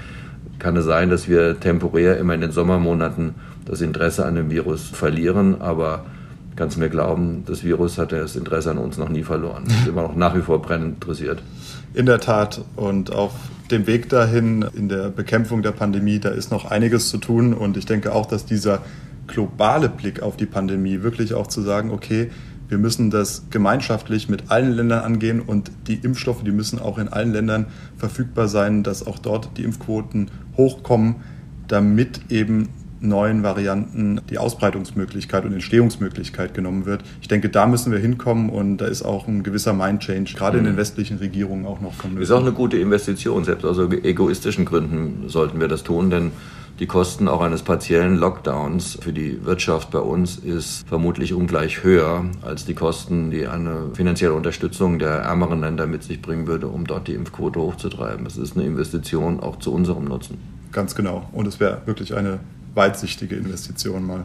kann 0.59 0.77
es 0.77 0.85
sein, 0.85 1.09
dass 1.11 1.29
wir 1.29 1.59
temporär 1.61 2.19
immer 2.19 2.35
in 2.35 2.41
den 2.41 2.51
Sommermonaten 2.51 3.37
das 3.65 3.81
Interesse 3.81 4.27
an 4.27 4.35
dem 4.35 4.51
Virus 4.51 4.89
verlieren. 4.89 5.61
Aber 5.61 6.05
kannst 6.59 6.77
du 6.77 6.81
mir 6.81 6.91
glauben, 6.91 7.45
das 7.47 7.63
Virus 7.63 7.99
hat 7.99 8.11
das 8.11 8.35
Interesse 8.35 8.73
an 8.73 8.79
uns 8.79 8.99
noch 8.99 9.09
nie 9.09 9.23
verloren. 9.23 9.65
Es 9.69 9.83
ist 9.83 9.89
immer 9.89 10.03
noch 10.03 10.17
nach 10.17 10.37
wie 10.37 10.43
vor 10.43 10.61
brennend 10.61 10.97
interessiert. 10.97 11.41
In 11.95 12.05
der 12.05 12.21
Tat. 12.21 12.63
Und 12.75 13.13
auf 13.13 13.33
dem 13.71 13.87
Weg 13.87 14.09
dahin, 14.09 14.67
in 14.75 14.89
der 14.89 15.09
Bekämpfung 15.09 15.63
der 15.63 15.73
Pandemie, 15.73 16.19
da 16.19 16.31
ist 16.31 16.51
noch 16.51 16.65
einiges 16.65 17.09
zu 17.11 17.19
tun. 17.19 17.55
Und 17.55 17.77
ich 17.77 17.87
denke 17.87 18.13
auch, 18.13 18.27
dass 18.27 18.45
dieser 18.45 18.83
globale 19.29 19.89
Blick 19.89 20.21
auf 20.21 20.37
die 20.37 20.47
Pandemie 20.47 21.03
wirklich 21.03 21.33
auch 21.33 21.47
zu 21.47 21.63
sagen, 21.63 21.91
okay, 21.91 22.31
wir 22.69 22.79
müssen 22.79 23.11
das 23.11 23.45
gemeinschaftlich 23.51 24.29
mit 24.29 24.51
allen 24.51 24.73
Ländern 24.73 25.05
angehen 25.05 25.41
und 25.41 25.71
die 25.87 25.95
Impfstoffe, 25.95 26.43
die 26.43 26.51
müssen 26.51 26.79
auch 26.79 26.99
in 26.99 27.09
allen 27.09 27.33
Ländern 27.33 27.67
verfügbar 27.97 28.49
sein, 28.49 28.83
dass 28.83 29.07
auch 29.07 29.19
dort 29.19 29.57
die 29.57 29.63
Impfquoten 29.63 30.31
hochkommen, 30.57 31.17
damit 31.67 32.21
eben 32.31 32.69
neuen 33.01 33.43
Varianten 33.43 34.21
die 34.31 34.39
Ausbreitungsmöglichkeit 34.39 35.45
und 35.45 35.53
Entstehungsmöglichkeit 35.53 36.55
genommen 36.55 36.87
wird. 36.87 37.03
Ich 37.21 37.29
denke, 37.29 37.49
da 37.49 37.67
müssen 37.67 37.93
wir 37.93 37.99
hinkommen 37.99 38.51
und 38.51 38.79
da 38.79 38.87
ist 38.87 39.03
auch 39.03 39.29
ein 39.29 39.43
gewisser 39.43 39.73
Mind-Change, 39.73 40.35
gerade 40.37 40.59
in 40.59 40.65
den 40.65 40.75
mhm. 40.75 40.79
westlichen 40.79 41.19
Regierungen 41.19 41.67
auch 41.67 41.81
noch 41.81 41.95
von. 41.95 42.17
Ist 42.19 42.31
auch 42.31 42.41
eine 42.41 42.53
gute 42.53 42.79
Investition, 42.79 43.45
selbst 43.45 43.65
aus 43.65 43.79
egoistischen 43.79 44.65
Gründen 44.65 45.29
sollten 45.29 45.61
wir 45.61 45.69
das 45.69 45.83
tun, 45.83 46.11
denn 46.11 46.33
die 46.81 46.87
Kosten 46.87 47.27
auch 47.27 47.41
eines 47.41 47.63
partiellen 47.63 48.17
Lockdowns 48.17 48.99
für 49.03 49.13
die 49.13 49.45
Wirtschaft 49.45 49.91
bei 49.91 49.99
uns 49.99 50.37
ist 50.37 50.87
vermutlich 50.87 51.35
ungleich 51.35 51.83
höher 51.83 52.25
als 52.43 52.67
die 52.67 52.75
Kosten, 52.75 53.33
die 53.33 53.49
eine 53.49 53.91
finanzielle 53.95 54.35
Unterstützung 54.35 55.01
der 55.01 55.11
ärmeren 55.11 55.61
Länder 55.61 55.89
mit 55.89 56.05
sich 56.05 56.23
bringen 56.23 56.47
würde, 56.47 56.69
um 56.69 56.87
dort 56.87 57.09
die 57.09 57.15
Impfquote 57.15 57.59
hochzutreiben. 57.59 58.25
Es 58.27 58.37
ist 58.37 58.57
eine 58.57 58.65
Investition 58.65 59.41
auch 59.41 59.59
zu 59.59 59.73
unserem 59.75 60.05
Nutzen. 60.05 60.39
Ganz 60.71 60.95
genau. 60.95 61.29
Und 61.33 61.49
es 61.49 61.59
wäre 61.59 61.83
wirklich 61.87 62.15
eine 62.15 62.39
weitsichtige 62.79 63.37
Investition 63.37 64.07
mal. 64.07 64.25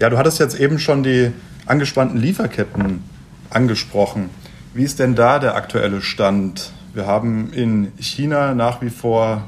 Ja, 0.00 0.08
du 0.08 0.16
hattest 0.18 0.38
jetzt 0.38 0.60
eben 0.60 0.78
schon 0.78 1.02
die 1.02 1.32
angespannten 1.66 2.20
Lieferketten 2.20 3.02
angesprochen. 3.50 4.30
Wie 4.74 4.84
ist 4.84 5.00
denn 5.00 5.16
da 5.16 5.40
der 5.40 5.56
aktuelle 5.56 6.00
Stand? 6.02 6.72
Wir 6.94 7.06
haben 7.06 7.52
in 7.52 7.92
China 7.98 8.54
nach 8.54 8.82
wie 8.82 8.90
vor 8.90 9.44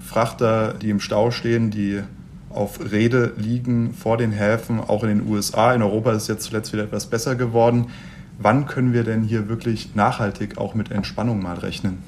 Frachter, 0.00 0.74
die 0.74 0.90
im 0.90 1.00
Stau 1.00 1.30
stehen, 1.30 1.70
die 1.70 2.00
auf 2.50 2.80
Rede 2.90 3.32
liegen 3.36 3.94
vor 3.94 4.16
den 4.16 4.32
Häfen, 4.32 4.80
auch 4.80 5.02
in 5.02 5.08
den 5.10 5.28
USA. 5.28 5.72
In 5.74 5.82
Europa 5.82 6.12
ist 6.12 6.22
es 6.22 6.28
jetzt 6.28 6.44
zuletzt 6.44 6.72
wieder 6.72 6.84
etwas 6.84 7.06
besser 7.06 7.36
geworden. 7.36 7.86
Wann 8.38 8.66
können 8.66 8.92
wir 8.92 9.04
denn 9.04 9.22
hier 9.22 9.48
wirklich 9.48 9.94
nachhaltig 9.94 10.58
auch 10.58 10.74
mit 10.74 10.90
Entspannung 10.90 11.42
mal 11.42 11.58
rechnen? 11.58 11.98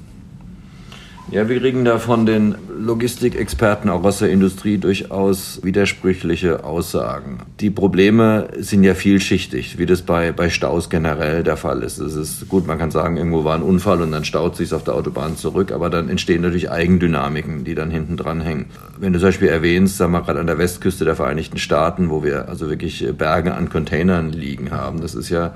Ja, 1.31 1.49
wir 1.49 1.61
kriegen 1.61 1.85
da 1.85 1.99
von 1.99 2.27
den 2.27 2.57
Logistikexperten 2.79 3.89
auch 3.89 4.05
aus 4.05 4.19
der 4.19 4.31
Industrie 4.31 4.77
durchaus 4.77 5.61
widersprüchliche 5.63 6.65
Aussagen. 6.65 7.39
Die 7.61 7.71
Probleme 7.71 8.49
sind 8.59 8.83
ja 8.83 8.95
vielschichtig, 8.95 9.79
wie 9.79 9.87
das 9.87 10.03
bei, 10.03 10.33
bei 10.33 10.51
Staus 10.51 10.91
generell 10.91 11.43
der 11.43 11.57
Fall 11.57 11.83
ist. 11.83 11.99
Es 11.99 12.17
ist 12.17 12.49
gut, 12.49 12.67
man 12.67 12.79
kann 12.79 12.91
sagen, 12.91 13.17
irgendwo 13.17 13.45
war 13.45 13.55
ein 13.55 13.63
Unfall 13.63 14.03
und 14.03 14.13
dann 14.13 14.25
staut 14.25 14.57
sich 14.57 14.75
auf 14.75 14.85
der 14.85 14.95
Autobahn 14.95 15.37
zurück, 15.37 15.73
aber 15.73 15.89
dann 15.91 16.09
entstehen 16.09 16.43
natürlich 16.43 16.71
Eigendynamiken, 16.71 17.65
die 17.65 17.75
dann 17.75 17.91
hinten 17.91 18.17
dran 18.17 18.41
hängen. 18.41 18.67
Wenn 18.99 19.13
du 19.13 19.19
zum 19.19 19.29
Beispiel 19.29 19.49
erwähnst, 19.49 19.97
sagen 19.97 20.13
wir 20.13 20.23
gerade 20.23 20.41
an 20.41 20.47
der 20.47 20.59
Westküste 20.59 21.05
der 21.05 21.17
Vereinigten 21.17 21.59
Staaten, 21.59 22.11
wo 22.11 22.25
wir 22.25 22.49
also 22.49 22.69
wirklich 22.69 23.07
Berge 23.17 23.55
an 23.55 23.71
Containern 23.71 24.31
liegen 24.31 24.71
haben, 24.73 25.01
das 25.01 25.15
ist 25.15 25.31
ja 25.31 25.55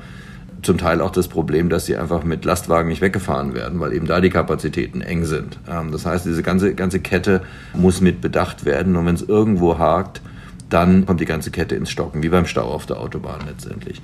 zum 0.62 0.78
Teil 0.78 1.00
auch 1.00 1.10
das 1.10 1.28
Problem, 1.28 1.68
dass 1.68 1.86
sie 1.86 1.96
einfach 1.96 2.25
mit 2.25 2.44
Lastwagen 2.44 2.88
nicht 2.88 3.00
weggefahren 3.00 3.54
werden, 3.54 3.80
weil 3.80 3.92
eben 3.92 4.06
da 4.06 4.20
die 4.20 4.30
Kapazitäten 4.30 5.00
eng 5.00 5.25
sind. 5.25 5.58
Ähm, 5.68 5.92
das 5.92 6.06
heißt, 6.06 6.26
diese 6.26 6.42
ganze, 6.42 6.75
ganze 6.75 7.00
Kette 7.00 7.42
muss 7.75 8.00
mit 8.00 8.20
bedacht 8.20 8.64
werden 8.64 8.96
und 8.96 9.06
wenn 9.06 9.14
es 9.14 9.22
irgendwo 9.22 9.78
hakt, 9.78 10.20
dann 10.68 11.06
kommt 11.06 11.20
die 11.20 11.26
ganze 11.26 11.50
Kette 11.50 11.76
ins 11.76 11.90
Stocken, 11.90 12.22
wie 12.22 12.28
beim 12.28 12.46
Stau 12.46 12.64
auf 12.64 12.86
der 12.86 12.98
Autobahn 12.98 13.40
letztendlich. 13.46 14.02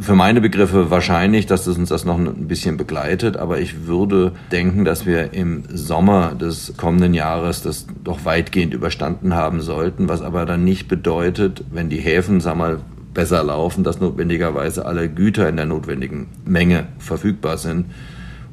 Für 0.00 0.16
meine 0.16 0.40
Begriffe 0.40 0.90
wahrscheinlich, 0.90 1.46
dass 1.46 1.64
das 1.64 1.78
uns 1.78 1.90
das 1.90 2.04
noch 2.04 2.18
ein 2.18 2.48
bisschen 2.48 2.76
begleitet, 2.76 3.36
aber 3.36 3.60
ich 3.60 3.86
würde 3.86 4.32
denken, 4.50 4.84
dass 4.84 5.06
wir 5.06 5.32
im 5.32 5.62
Sommer 5.72 6.34
des 6.34 6.74
kommenden 6.76 7.14
Jahres 7.14 7.62
das 7.62 7.86
doch 8.02 8.24
weitgehend 8.24 8.74
überstanden 8.74 9.34
haben 9.34 9.60
sollten, 9.60 10.08
was 10.08 10.22
aber 10.22 10.44
dann 10.44 10.64
nicht 10.64 10.88
bedeutet, 10.88 11.62
wenn 11.70 11.88
die 11.88 11.98
Häfen, 12.00 12.40
sag 12.40 12.56
mal, 12.56 12.80
besser 13.16 13.42
laufen, 13.42 13.82
dass 13.82 13.98
notwendigerweise 13.98 14.84
alle 14.84 15.08
Güter 15.08 15.48
in 15.48 15.56
der 15.56 15.66
notwendigen 15.66 16.28
Menge 16.44 16.86
verfügbar 16.98 17.56
sind. 17.58 17.86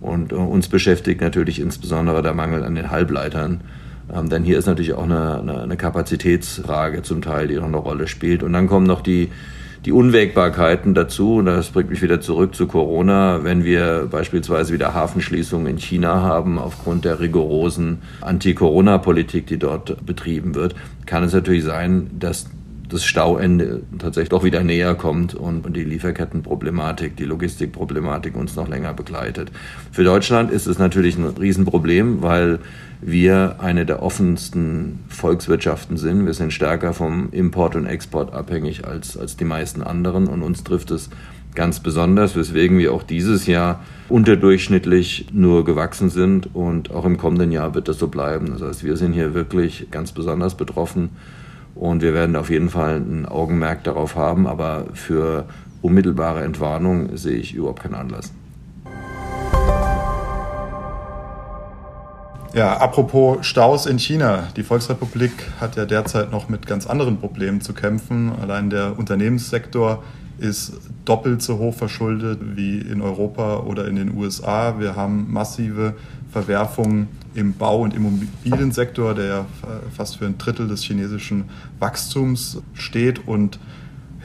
Und 0.01 0.32
äh, 0.32 0.36
uns 0.36 0.70
beschäftigt 0.70 1.22
natürlich 1.22 1.60
insbesondere 1.60 2.24
der 2.24 2.34
Mangel 2.34 2.63
an 2.63 2.74
den 2.74 2.89
Halbleitern. 2.89 3.62
Ähm, 4.12 4.29
denn 4.29 4.43
hier 4.43 4.58
ist 4.58 4.65
natürlich 4.65 4.93
auch 4.93 5.03
eine, 5.03 5.62
eine, 5.63 5.77
Kapazitätsfrage 5.77 7.03
zum 7.03 7.22
Teil, 7.22 7.48
die 7.50 7.55
noch 7.55 7.65
eine 7.65 7.77
Rolle 7.77 8.08
spielt. 8.08 8.41
Und 8.41 8.53
dann 8.53 8.67
kommen 8.67 8.88
noch 8.88 9.01
die, 9.01 9.29
die 9.84 9.91
Unwägbarkeiten 9.91 10.93
dazu. 10.93 11.36
Und 11.36 11.46
das 11.46 11.70
bringt 11.70 11.89
mich 11.89 12.01
wieder 12.01 12.22
zurück 12.22 12.55
zu 12.55 12.65
Corona. 12.65 13.43
Wenn 13.43 13.65
wir 13.65 14.08
beispielsweise 14.10 14.74
wieder 14.74 14.93
Hafenschließungen 14.93 15.67
in 15.67 15.77
China 15.77 16.22
haben, 16.22 16.58
aufgrund 16.58 17.03
der 17.03 17.20
rigorosen 17.20 18.01
Anti-Corona-Politik, 18.22 19.46
die 19.48 19.60
dort 19.60 20.05
betrieben 20.05 20.55
wird, 20.55 20.74
kann 21.05 21.24
es 21.24 21.34
natürlich 21.34 21.65
sein, 21.65 22.12
dass 22.17 22.48
das 22.94 23.04
Stauende 23.04 23.82
tatsächlich 23.98 24.30
doch 24.30 24.44
wieder 24.44 24.64
näher 24.64 24.96
kommt 24.96 25.34
und 25.34 25.76
die 25.76 25.84
Lieferkettenproblematik, 25.84 27.18
die 27.18 27.26
Logistikproblematik 27.26 28.36
uns 28.36 28.56
noch 28.56 28.68
länger 28.68 28.94
begleitet. 28.94 29.52
Für 29.92 30.04
Deutschland 30.04 30.52
ist 30.52 30.68
es 30.68 30.78
natürlich 30.78 31.18
ein 31.18 31.26
Riesenproblem, 31.26 32.22
weil 32.22 32.60
wir 33.02 33.58
eine 33.60 33.86
der 33.86 34.02
offensten 34.02 35.00
Volkswirtschaften 35.10 35.98
sind. 35.98 36.26
Wir 36.26 36.34
sind 36.34 36.54
stärker 36.54 36.94
vom 36.94 37.30
Import 37.32 37.76
und 37.76 37.86
Export 37.86 38.34
abhängig 38.34 38.86
als, 38.86 39.18
als 39.18 39.36
die 39.36 39.46
meisten 39.46 39.82
anderen 39.82 40.28
und 40.28 40.44
uns 40.44 40.64
trifft 40.64 40.92
es 40.92 41.10
ganz 41.56 41.80
besonders, 41.80 42.36
weswegen 42.36 42.78
wir 42.78 42.94
auch 42.94 43.04
dieses 43.04 43.46
Jahr 43.48 43.84
unterdurchschnittlich 44.10 45.28
nur 45.34 45.66
gewachsen 45.66 46.10
sind 46.10 46.56
und 46.56 46.92
auch 46.92 47.06
im 47.06 47.18
kommenden 47.18 47.52
Jahr 47.52 47.76
wird 47.76 47.88
das 47.88 48.00
so 48.00 48.08
bleiben. 48.08 48.48
Das 48.54 48.62
heißt, 48.62 48.84
wir 48.84 48.98
sind 48.98 49.14
hier 49.14 49.34
wirklich 49.34 49.88
ganz 49.92 50.12
besonders 50.12 50.56
betroffen 50.56 51.10
und 51.75 52.01
wir 52.01 52.13
werden 52.13 52.36
auf 52.36 52.50
jeden 52.50 52.70
Fall 52.70 52.98
ein 52.98 53.25
Augenmerk 53.25 53.84
darauf 53.84 54.15
haben, 54.15 54.48
aber 54.48 54.86
für 54.94 55.46
unmittelbare 55.82 56.44
Entwarnung 56.44 57.18
sehe 57.18 57.38
ich 57.38 57.53
überhaupt 57.53 57.84
keinen 57.84 57.96
Anlass. 57.96 58.32
Ja, 62.53 62.77
apropos 62.77 63.44
Staus 63.48 63.88
in 63.88 63.98
China. 63.98 64.50
Die 64.56 64.62
Volksrepublik 64.62 65.32
hat 65.60 65.75
ja 65.75 65.86
derzeit 65.86 66.32
noch 66.32 66.50
mit 66.50 66.68
ganz 66.68 66.86
anderen 66.86 67.18
Problemen 67.18 67.62
zu 67.62 67.74
kämpfen. 67.74 68.32
Allein 68.39 68.70
der 68.70 69.00
Unternehmenssektor 69.00 70.03
ist 70.44 70.74
doppelt 71.06 71.42
so 71.42 71.58
hoch 71.58 71.74
verschuldet 71.74 72.40
wie 72.56 72.78
in 72.78 73.02
Europa 73.02 73.60
oder 73.60 73.88
in 73.88 73.96
den 73.96 74.16
USA. 74.16 74.80
Wir 74.80 74.96
haben 74.96 75.32
massive 75.32 75.96
Verwerfungen 76.32 77.08
im 77.34 77.54
Bau- 77.54 77.82
und 77.82 77.94
Immobiliensektor, 77.94 79.16
der 79.16 79.26
ja 79.26 79.46
fast 79.96 80.18
für 80.18 80.26
ein 80.26 80.38
Drittel 80.38 80.68
des 80.68 80.84
chinesischen 80.84 81.46
Wachstums 81.80 82.62
steht. 82.74 83.28
Und 83.28 83.58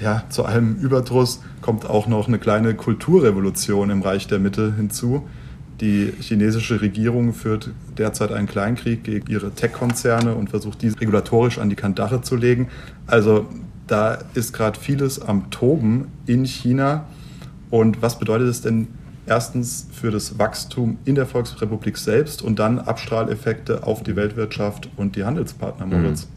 ja, 0.00 0.24
zu 0.28 0.44
allem 0.44 0.76
Überdruss 0.76 1.40
kommt 1.60 1.88
auch 1.88 2.08
noch 2.08 2.26
eine 2.26 2.38
kleine 2.38 2.74
Kulturrevolution 2.74 3.90
im 3.90 4.02
Reich 4.02 4.26
der 4.26 4.40
Mitte 4.40 4.74
hinzu. 4.76 5.28
Die 5.80 6.12
chinesische 6.18 6.80
Regierung 6.80 7.32
führt 7.32 7.70
derzeit 7.96 8.32
einen 8.32 8.48
Kleinkrieg 8.48 9.04
gegen 9.04 9.30
ihre 9.30 9.52
Tech-Konzerne 9.52 10.34
und 10.34 10.50
versucht, 10.50 10.82
diese 10.82 11.00
regulatorisch 11.00 11.58
an 11.58 11.70
die 11.70 11.76
Kandare 11.76 12.22
zu 12.22 12.34
legen. 12.34 12.66
Also 13.06 13.46
da 13.88 14.18
ist 14.34 14.52
gerade 14.52 14.78
vieles 14.78 15.20
am 15.20 15.50
Toben 15.50 16.08
in 16.26 16.44
China. 16.44 17.06
Und 17.70 18.00
was 18.00 18.18
bedeutet 18.18 18.48
es 18.48 18.60
denn 18.60 18.88
erstens 19.26 19.86
für 19.92 20.10
das 20.10 20.38
Wachstum 20.38 20.98
in 21.04 21.14
der 21.14 21.26
Volksrepublik 21.26 21.98
selbst 21.98 22.42
und 22.42 22.58
dann 22.58 22.78
Abstrahleffekte 22.78 23.86
auf 23.86 24.02
die 24.02 24.16
Weltwirtschaft 24.16 24.88
und 24.96 25.16
die 25.16 25.24
Handelspartner, 25.24 25.86
mhm. 25.86 26.02
Moritz? 26.02 26.28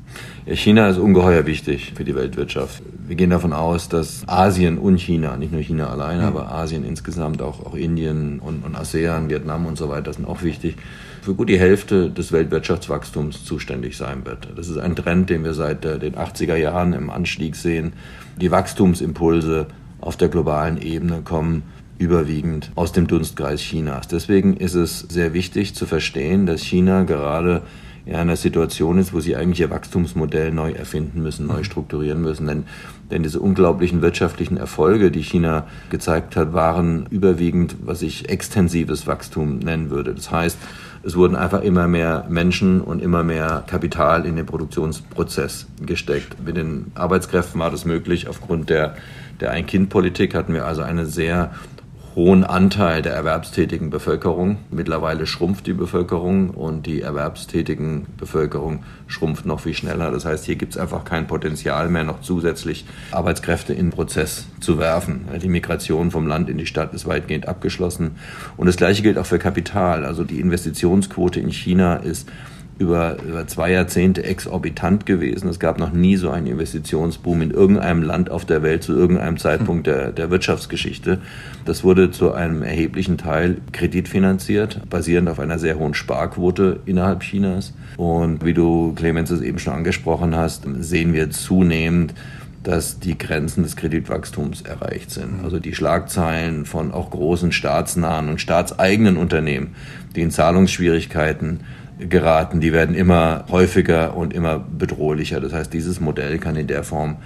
Ja, 0.45 0.55
China 0.55 0.89
ist 0.89 0.97
ungeheuer 0.97 1.45
wichtig 1.45 1.93
für 1.95 2.03
die 2.03 2.15
Weltwirtschaft. 2.15 2.81
Wir 3.07 3.15
gehen 3.15 3.29
davon 3.29 3.53
aus, 3.53 3.87
dass 3.87 4.27
Asien 4.27 4.77
und 4.77 4.99
China, 4.99 5.37
nicht 5.37 5.53
nur 5.53 5.61
China 5.61 5.89
allein, 5.89 6.19
mhm. 6.19 6.25
aber 6.25 6.51
Asien 6.51 6.83
insgesamt, 6.83 7.41
auch, 7.41 7.65
auch 7.65 7.75
Indien 7.75 8.39
und, 8.39 8.65
und 8.65 8.75
ASEAN, 8.75 9.29
Vietnam 9.29 9.65
und 9.65 9.77
so 9.77 9.89
weiter 9.89 10.11
sind 10.11 10.27
auch 10.27 10.41
wichtig, 10.41 10.75
für 11.21 11.35
gut 11.35 11.49
die 11.49 11.59
Hälfte 11.59 12.09
des 12.09 12.31
Weltwirtschaftswachstums 12.31 13.45
zuständig 13.45 13.95
sein 13.95 14.25
wird. 14.25 14.49
Das 14.55 14.67
ist 14.67 14.77
ein 14.77 14.95
Trend, 14.95 15.29
den 15.29 15.43
wir 15.43 15.53
seit 15.53 15.85
äh, 15.85 15.99
den 15.99 16.15
80er 16.15 16.55
Jahren 16.55 16.93
im 16.93 17.09
Anstieg 17.09 17.55
sehen. 17.55 17.93
Die 18.39 18.51
Wachstumsimpulse 18.51 19.67
auf 19.99 20.17
der 20.17 20.29
globalen 20.29 20.81
Ebene 20.81 21.21
kommen 21.23 21.63
überwiegend 21.99 22.71
aus 22.73 22.91
dem 22.91 23.05
Dunstkreis 23.05 23.61
Chinas. 23.61 24.07
Deswegen 24.07 24.57
ist 24.57 24.73
es 24.73 25.01
sehr 25.01 25.33
wichtig 25.33 25.75
zu 25.75 25.85
verstehen, 25.85 26.47
dass 26.47 26.63
China 26.63 27.03
gerade 27.03 27.61
in 28.05 28.15
einer 28.15 28.35
Situation 28.35 28.97
ist, 28.97 29.13
wo 29.13 29.19
sie 29.19 29.35
eigentlich 29.35 29.59
ihr 29.59 29.69
Wachstumsmodell 29.69 30.51
neu 30.51 30.71
erfinden 30.71 31.21
müssen, 31.21 31.45
neu 31.45 31.63
strukturieren 31.63 32.21
müssen. 32.21 32.47
Denn, 32.47 32.63
denn 33.11 33.21
diese 33.21 33.39
unglaublichen 33.39 34.01
wirtschaftlichen 34.01 34.57
Erfolge, 34.57 35.11
die 35.11 35.21
China 35.21 35.67
gezeigt 35.91 36.35
hat, 36.35 36.53
waren 36.53 37.05
überwiegend, 37.11 37.75
was 37.83 38.01
ich 38.01 38.29
extensives 38.29 39.05
Wachstum 39.05 39.59
nennen 39.59 39.91
würde. 39.91 40.15
Das 40.15 40.31
heißt, 40.31 40.57
es 41.03 41.15
wurden 41.15 41.35
einfach 41.35 41.61
immer 41.61 41.87
mehr 41.87 42.25
Menschen 42.29 42.81
und 42.81 43.01
immer 43.01 43.23
mehr 43.23 43.63
Kapital 43.67 44.25
in 44.25 44.35
den 44.35 44.45
Produktionsprozess 44.45 45.67
gesteckt. 45.85 46.43
Mit 46.45 46.57
den 46.57 46.91
Arbeitskräften 46.95 47.59
war 47.59 47.71
das 47.71 47.85
möglich. 47.85 48.27
Aufgrund 48.27 48.69
der, 48.69 48.95
der 49.39 49.51
Ein-Kind-Politik 49.51 50.35
hatten 50.35 50.53
wir 50.53 50.65
also 50.65 50.83
eine 50.83 51.05
sehr 51.07 51.51
hohen 52.15 52.43
Anteil 52.43 53.01
der 53.01 53.13
erwerbstätigen 53.13 53.89
Bevölkerung. 53.89 54.57
Mittlerweile 54.69 55.25
schrumpft 55.25 55.67
die 55.67 55.73
Bevölkerung 55.73 56.49
und 56.49 56.85
die 56.85 57.01
erwerbstätigen 57.01 58.07
Bevölkerung 58.17 58.83
schrumpft 59.07 59.45
noch 59.45 59.61
viel 59.61 59.73
schneller. 59.73 60.11
Das 60.11 60.25
heißt, 60.25 60.45
hier 60.45 60.55
gibt 60.55 60.73
es 60.73 60.79
einfach 60.79 61.05
kein 61.05 61.27
Potenzial 61.27 61.89
mehr, 61.89 62.03
noch 62.03 62.21
zusätzlich 62.21 62.85
Arbeitskräfte 63.11 63.73
in 63.73 63.87
den 63.87 63.91
Prozess 63.91 64.45
zu 64.59 64.77
werfen. 64.77 65.25
Die 65.41 65.49
Migration 65.49 66.11
vom 66.11 66.27
Land 66.27 66.49
in 66.49 66.57
die 66.57 66.65
Stadt 66.65 66.93
ist 66.93 67.07
weitgehend 67.07 67.47
abgeschlossen. 67.47 68.17
Und 68.57 68.67
das 68.67 68.77
Gleiche 68.77 69.03
gilt 69.03 69.17
auch 69.17 69.25
für 69.25 69.39
Kapital. 69.39 70.05
Also 70.05 70.23
die 70.23 70.39
Investitionsquote 70.39 71.39
in 71.39 71.51
China 71.51 71.95
ist 71.95 72.29
über, 72.79 73.17
über 73.23 73.47
zwei 73.47 73.71
Jahrzehnte 73.71 74.23
exorbitant 74.23 75.05
gewesen. 75.05 75.47
Es 75.47 75.59
gab 75.59 75.79
noch 75.79 75.91
nie 75.91 76.15
so 76.15 76.31
einen 76.31 76.47
Investitionsboom 76.47 77.41
in 77.41 77.51
irgendeinem 77.51 78.01
Land 78.01 78.31
auf 78.31 78.45
der 78.45 78.63
Welt 78.63 78.83
zu 78.83 78.93
irgendeinem 78.93 79.37
Zeitpunkt 79.37 79.87
der, 79.87 80.11
der 80.11 80.31
Wirtschaftsgeschichte. 80.31 81.19
Das 81.65 81.83
wurde 81.83 82.11
zu 82.11 82.33
einem 82.33 82.63
erheblichen 82.63 83.17
Teil 83.17 83.57
kreditfinanziert, 83.71 84.89
basierend 84.89 85.29
auf 85.29 85.39
einer 85.39 85.59
sehr 85.59 85.77
hohen 85.77 85.93
Sparquote 85.93 86.79
innerhalb 86.85 87.21
Chinas. 87.21 87.73
Und 87.97 88.43
wie 88.43 88.53
du, 88.53 88.93
Clemens, 88.95 89.29
es 89.29 89.41
eben 89.41 89.59
schon 89.59 89.73
angesprochen 89.73 90.35
hast, 90.35 90.63
sehen 90.79 91.13
wir 91.13 91.29
zunehmend, 91.29 92.15
dass 92.63 92.99
die 92.99 93.17
Grenzen 93.17 93.63
des 93.63 93.75
Kreditwachstums 93.75 94.61
erreicht 94.61 95.11
sind. 95.11 95.43
Also 95.43 95.59
die 95.59 95.73
Schlagzeilen 95.73 96.65
von 96.65 96.91
auch 96.91 97.09
großen 97.09 97.51
staatsnahen 97.51 98.29
und 98.29 98.39
staatseigenen 98.39 99.17
Unternehmen, 99.17 99.75
die 100.15 100.21
in 100.21 100.31
Zahlungsschwierigkeiten 100.31 101.61
geraten, 102.09 102.59
die 102.59 102.73
werden 102.73 102.95
immer 102.95 103.45
häufiger 103.49 104.15
und 104.15 104.33
immer 104.33 104.59
bedrohlicher. 104.59 105.39
Das 105.39 105.53
heißt, 105.53 105.73
dieses 105.73 105.99
Modell 105.99 106.37
kann 106.39 106.55
in 106.55 106.67
der 106.67 106.83
Form 106.83 107.17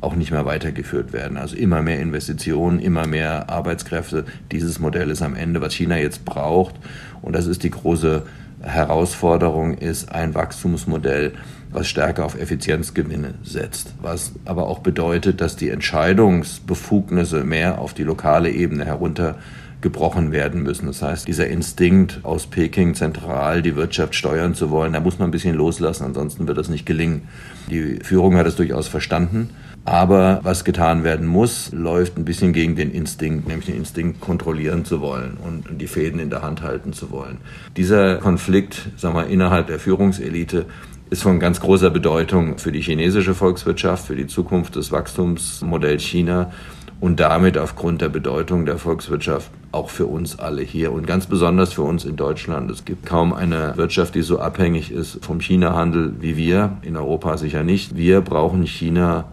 auch 0.00 0.14
nicht 0.14 0.30
mehr 0.30 0.46
weitergeführt 0.46 1.12
werden. 1.12 1.36
Also 1.36 1.56
immer 1.56 1.82
mehr 1.82 2.00
Investitionen, 2.00 2.78
immer 2.78 3.06
mehr 3.06 3.50
Arbeitskräfte. 3.50 4.24
Dieses 4.50 4.78
Modell 4.78 5.10
ist 5.10 5.22
am 5.22 5.34
Ende, 5.34 5.60
was 5.60 5.74
China 5.74 5.98
jetzt 5.98 6.24
braucht. 6.24 6.74
Und 7.22 7.34
das 7.34 7.46
ist 7.46 7.62
die 7.62 7.70
große 7.70 8.22
Herausforderung, 8.62 9.76
ist 9.78 10.12
ein 10.12 10.34
Wachstumsmodell, 10.34 11.32
was 11.72 11.88
stärker 11.88 12.24
auf 12.24 12.38
Effizienzgewinne 12.38 13.34
setzt, 13.42 13.94
was 14.02 14.32
aber 14.44 14.66
auch 14.66 14.80
bedeutet, 14.80 15.40
dass 15.40 15.56
die 15.56 15.70
Entscheidungsbefugnisse 15.70 17.44
mehr 17.44 17.78
auf 17.78 17.94
die 17.94 18.02
lokale 18.02 18.50
Ebene 18.50 18.84
herunter 18.84 19.36
gebrochen 19.80 20.32
werden 20.32 20.62
müssen. 20.62 20.86
Das 20.86 21.02
heißt, 21.02 21.26
dieser 21.26 21.46
Instinkt 21.48 22.20
aus 22.22 22.46
Peking 22.46 22.94
zentral 22.94 23.62
die 23.62 23.76
Wirtschaft 23.76 24.14
steuern 24.14 24.54
zu 24.54 24.70
wollen, 24.70 24.92
da 24.92 25.00
muss 25.00 25.18
man 25.18 25.28
ein 25.28 25.32
bisschen 25.32 25.56
loslassen, 25.56 26.04
ansonsten 26.04 26.46
wird 26.46 26.58
das 26.58 26.68
nicht 26.68 26.86
gelingen. 26.86 27.28
Die 27.70 27.98
Führung 28.02 28.36
hat 28.36 28.46
es 28.46 28.56
durchaus 28.56 28.88
verstanden. 28.88 29.50
Aber 29.86 30.40
was 30.42 30.64
getan 30.64 31.04
werden 31.04 31.26
muss, 31.26 31.72
läuft 31.72 32.18
ein 32.18 32.24
bisschen 32.26 32.52
gegen 32.52 32.76
den 32.76 32.90
Instinkt, 32.90 33.48
nämlich 33.48 33.66
den 33.66 33.76
Instinkt 33.76 34.20
kontrollieren 34.20 34.84
zu 34.84 35.00
wollen 35.00 35.38
und 35.42 35.80
die 35.80 35.86
Fäden 35.86 36.20
in 36.20 36.28
der 36.28 36.42
Hand 36.42 36.62
halten 36.62 36.92
zu 36.92 37.10
wollen. 37.10 37.38
Dieser 37.76 38.16
Konflikt, 38.16 38.90
sagen 38.98 39.14
wir, 39.14 39.26
innerhalb 39.26 39.68
der 39.68 39.78
Führungselite 39.78 40.66
ist 41.08 41.22
von 41.22 41.40
ganz 41.40 41.60
großer 41.60 41.90
Bedeutung 41.90 42.58
für 42.58 42.70
die 42.70 42.82
chinesische 42.82 43.34
Volkswirtschaft, 43.34 44.06
für 44.06 44.14
die 44.14 44.28
Zukunft 44.28 44.76
des 44.76 44.92
Wachstumsmodells 44.92 46.02
China 46.02 46.52
und 47.00 47.18
damit 47.18 47.56
aufgrund 47.56 48.02
der 48.02 48.10
Bedeutung 48.10 48.66
der 48.66 48.78
Volkswirtschaft 48.78 49.50
auch 49.72 49.88
für 49.88 50.06
uns 50.06 50.38
alle 50.38 50.62
hier 50.62 50.92
und 50.92 51.06
ganz 51.06 51.26
besonders 51.26 51.72
für 51.72 51.82
uns 51.82 52.04
in 52.04 52.16
Deutschland. 52.16 52.70
Es 52.70 52.84
gibt 52.84 53.06
kaum 53.06 53.32
eine 53.32 53.76
Wirtschaft, 53.76 54.14
die 54.14 54.22
so 54.22 54.38
abhängig 54.38 54.92
ist 54.92 55.24
vom 55.24 55.40
China-Handel 55.40 56.16
wie 56.20 56.36
wir, 56.36 56.76
in 56.82 56.96
Europa 56.96 57.38
sicher 57.38 57.62
nicht. 57.62 57.96
Wir 57.96 58.20
brauchen 58.20 58.66
China 58.66 59.24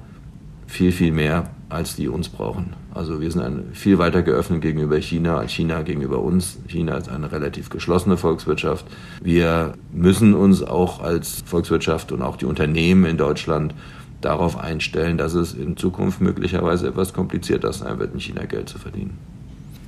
viel, 0.65 0.91
viel 0.91 1.11
mehr, 1.11 1.49
als 1.69 1.95
die 1.95 2.07
uns 2.07 2.29
brauchen. 2.29 2.73
Also 2.93 3.19
wir 3.19 3.29
sind 3.29 3.41
ein, 3.41 3.65
viel 3.73 3.97
weiter 3.97 4.21
geöffnet 4.21 4.61
gegenüber 4.61 4.97
China 4.97 5.37
als 5.37 5.51
China 5.51 5.81
gegenüber 5.81 6.19
uns. 6.21 6.57
China 6.67 6.95
ist 6.95 7.09
eine 7.09 7.31
relativ 7.31 7.69
geschlossene 7.69 8.17
Volkswirtschaft. 8.17 8.85
Wir 9.21 9.73
müssen 9.91 10.33
uns 10.33 10.63
auch 10.63 11.01
als 11.01 11.43
Volkswirtschaft 11.45 12.11
und 12.11 12.21
auch 12.21 12.37
die 12.37 12.45
Unternehmen 12.45 13.05
in 13.05 13.17
Deutschland 13.17 13.73
darauf 14.21 14.57
einstellen, 14.57 15.17
dass 15.17 15.33
es 15.33 15.53
in 15.53 15.77
Zukunft 15.77 16.21
möglicherweise 16.21 16.87
etwas 16.87 17.13
komplizierter 17.13 17.71
sein 17.73 17.99
wird, 17.99 18.13
in 18.13 18.19
China 18.19 18.45
Geld 18.45 18.69
zu 18.69 18.79
verdienen. 18.79 19.17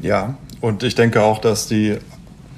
Ja, 0.02 0.38
und 0.62 0.84
ich 0.84 0.96
denke 0.96 1.24
auch, 1.24 1.40
dass 1.40 1.68
die 1.68 1.98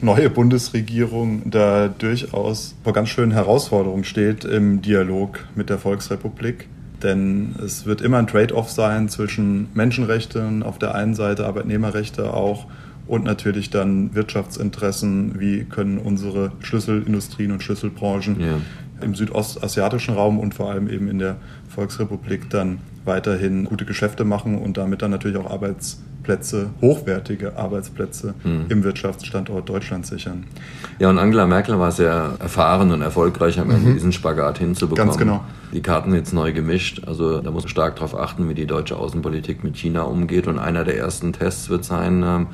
neue 0.02 0.30
Bundesregierung 0.30 1.50
da 1.50 1.88
durchaus 1.88 2.76
vor 2.84 2.94
ganz 2.94 3.10
schönen 3.10 3.32
Herausforderungen 3.32 4.04
steht 4.04 4.46
im 4.46 4.82
Dialog 4.82 5.40
mit 5.56 5.70
der 5.70 5.78
Volksrepublik. 5.78 6.68
Denn 7.04 7.56
es 7.64 7.86
wird 7.86 8.02
immer 8.02 8.18
ein 8.18 8.28
Trade-off 8.28 8.70
sein 8.70 9.10
zwischen 9.10 9.70
Menschenrechten 9.74 10.62
auf 10.62 10.78
der 10.78 10.94
einen 10.94 11.16
Seite, 11.16 11.48
Arbeitnehmerrechte 11.48 12.34
auch 12.34 12.68
und 13.08 13.24
natürlich 13.24 13.70
dann 13.70 14.14
Wirtschaftsinteressen, 14.14 15.40
wie 15.40 15.64
können 15.64 15.98
unsere 15.98 16.52
Schlüsselindustrien 16.60 17.52
und 17.52 17.64
Schlüsselbranchen 17.64 18.40
ja. 18.40 18.58
im 19.02 19.16
südostasiatischen 19.16 20.14
Raum 20.14 20.40
und 20.40 20.54
vor 20.54 20.70
allem 20.72 20.88
eben 20.88 21.08
in 21.08 21.20
der 21.20 21.38
Volksrepublik 21.74 22.50
dann 22.50 22.80
weiterhin 23.06 23.66
gute 23.66 23.86
Geschäfte 23.86 24.24
machen 24.24 24.58
und 24.58 24.78
damit 24.78 25.02
dann 25.02 25.12
natürlich 25.12 25.38
auch 25.38 25.50
Arbeitsplätze, 25.50 26.70
hochwertige 26.82 27.58
Arbeitsplätze 27.58 28.36
hm. 28.44 28.66
im 28.70 28.84
Wirtschaftsstandort 28.84 29.68
Deutschland 29.68 30.06
sichern. 30.06 30.46
Ja, 31.00 31.10
und 31.10 31.18
Angela 31.18 31.48
Merkel 31.48 31.80
war 31.80 31.92
sehr 31.92 32.36
erfahren 32.40 32.92
und 32.92 33.02
erfolgreich 33.02 33.60
am 33.60 33.72
Ende, 33.72 33.90
mhm. 33.90 33.94
diesen 33.96 34.12
Spagat 34.12 34.60
hinzubekommen. 34.60 35.08
Ganz 35.08 35.18
genau. 35.18 35.44
Die 35.74 35.82
Karten 35.82 36.14
jetzt 36.14 36.34
neu 36.34 36.54
gemischt. 36.54 37.02
Also 37.08 37.40
da 37.40 37.50
muss 37.50 37.64
man 37.64 37.70
stark 37.70 37.96
darauf 37.96 38.16
achten, 38.16 38.48
wie 38.50 38.54
die 38.54 38.68
deutsche 38.68 38.98
Außenpolitik 38.98 39.64
mit 39.64 39.78
China 39.78 40.04
umgeht. 40.04 40.46
Und 40.46 40.60
einer 40.60 40.84
der 40.84 40.98
ersten 40.98 41.34
Tests 41.34 41.70
wird 41.70 41.86
sein, 41.86 42.22
ähm, 42.24 42.48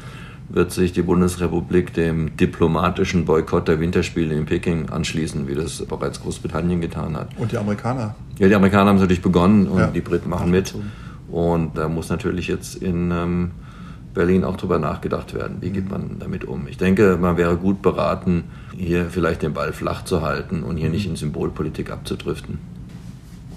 wird 0.49 0.71
sich 0.71 0.93
die 0.93 1.01
Bundesrepublik 1.01 1.93
dem 1.93 2.37
diplomatischen 2.37 3.25
Boykott 3.25 3.67
der 3.67 3.79
Winterspiele 3.79 4.33
in 4.33 4.45
Peking 4.45 4.89
anschließen, 4.89 5.47
wie 5.47 5.55
das 5.55 5.85
bereits 5.85 6.21
Großbritannien 6.21 6.79
getan 6.79 7.17
hat. 7.17 7.29
Und 7.37 7.51
die 7.51 7.57
Amerikaner? 7.57 8.15
Ja, 8.39 8.47
die 8.47 8.55
Amerikaner 8.55 8.89
haben 8.89 8.95
es 8.95 9.01
natürlich 9.01 9.21
begonnen 9.21 9.67
und 9.67 9.79
ja. 9.79 9.87
die 9.87 10.01
Briten 10.01 10.29
machen 10.29 10.49
mit. 10.49 10.73
Und 11.29 11.77
da 11.77 11.89
muss 11.89 12.09
natürlich 12.09 12.47
jetzt 12.47 12.75
in 12.75 13.11
ähm, 13.11 13.51
Berlin 14.13 14.45
auch 14.45 14.55
drüber 14.57 14.79
nachgedacht 14.79 15.33
werden, 15.33 15.57
wie 15.59 15.69
geht 15.69 15.89
man 15.91 16.17
damit 16.19 16.45
um. 16.45 16.67
Ich 16.67 16.77
denke, 16.77 17.17
man 17.19 17.37
wäre 17.37 17.57
gut 17.57 17.81
beraten, 17.81 18.45
hier 18.75 19.09
vielleicht 19.09 19.41
den 19.41 19.53
Ball 19.53 19.73
flach 19.73 20.05
zu 20.05 20.21
halten 20.21 20.63
und 20.63 20.77
hier 20.77 20.89
nicht 20.89 21.07
in 21.07 21.15
Symbolpolitik 21.15 21.91
abzudriften. 21.91 22.59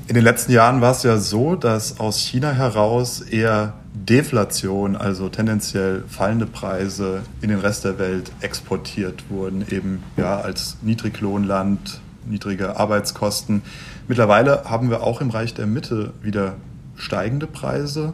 In 0.09 0.14
den 0.14 0.24
letzten 0.24 0.50
Jahren 0.50 0.81
war 0.81 0.90
es 0.90 1.05
ja 1.05 1.18
so, 1.18 1.55
dass 1.55 2.00
aus 2.00 2.18
China 2.18 2.50
heraus 2.50 3.20
eher 3.20 3.74
Deflation, 3.92 4.94
also 4.96 5.29
tendenziell 5.29 6.05
fallende 6.09 6.46
Preise 6.46 7.22
in 7.42 7.48
den 7.48 7.59
Rest 7.59 7.85
der 7.85 7.98
Welt 7.98 8.31
exportiert 8.40 9.24
wurden, 9.29 9.64
eben 9.70 10.03
ja 10.16 10.40
als 10.40 10.76
Niedriglohnland, 10.83 12.00
niedrige 12.24 12.76
Arbeitskosten. 12.76 13.62
Mittlerweile 14.07 14.64
haben 14.64 14.90
wir 14.90 15.03
auch 15.03 15.20
im 15.20 15.31
Reich 15.31 15.55
der 15.55 15.66
Mitte 15.66 16.12
wieder 16.22 16.55
steigende 16.94 17.46
Preise 17.46 18.12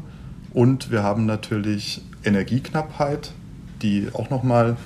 und 0.53 0.91
wir 0.91 1.03
haben 1.03 1.27
natürlich 1.27 2.03
Energieknappheit, 2.25 3.33
die 3.83 4.09
auch 4.15 4.31
nochmal 4.31 4.77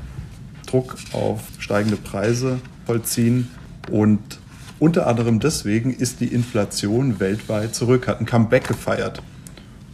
Druck 0.67 0.97
auf 1.13 1.43
steigende 1.59 1.97
Preise 1.97 2.59
vollziehen 2.87 3.49
und 3.91 4.39
unter 4.81 5.07
anderem 5.07 5.41
deswegen 5.41 5.93
ist 5.93 6.21
die 6.21 6.29
Inflation 6.29 7.21
weltweit 7.21 7.75
zurück, 7.75 8.09
hat 8.09 8.21
ein 8.21 8.27
Comeback 8.27 8.67
gefeiert. 8.67 9.23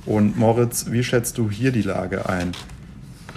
Und 0.07 0.39
Moritz, 0.39 0.87
wie 0.91 1.03
schätzt 1.03 1.37
du 1.37 1.51
hier 1.51 1.73
die 1.73 1.83
Lage 1.83 2.29
ein? 2.29 2.53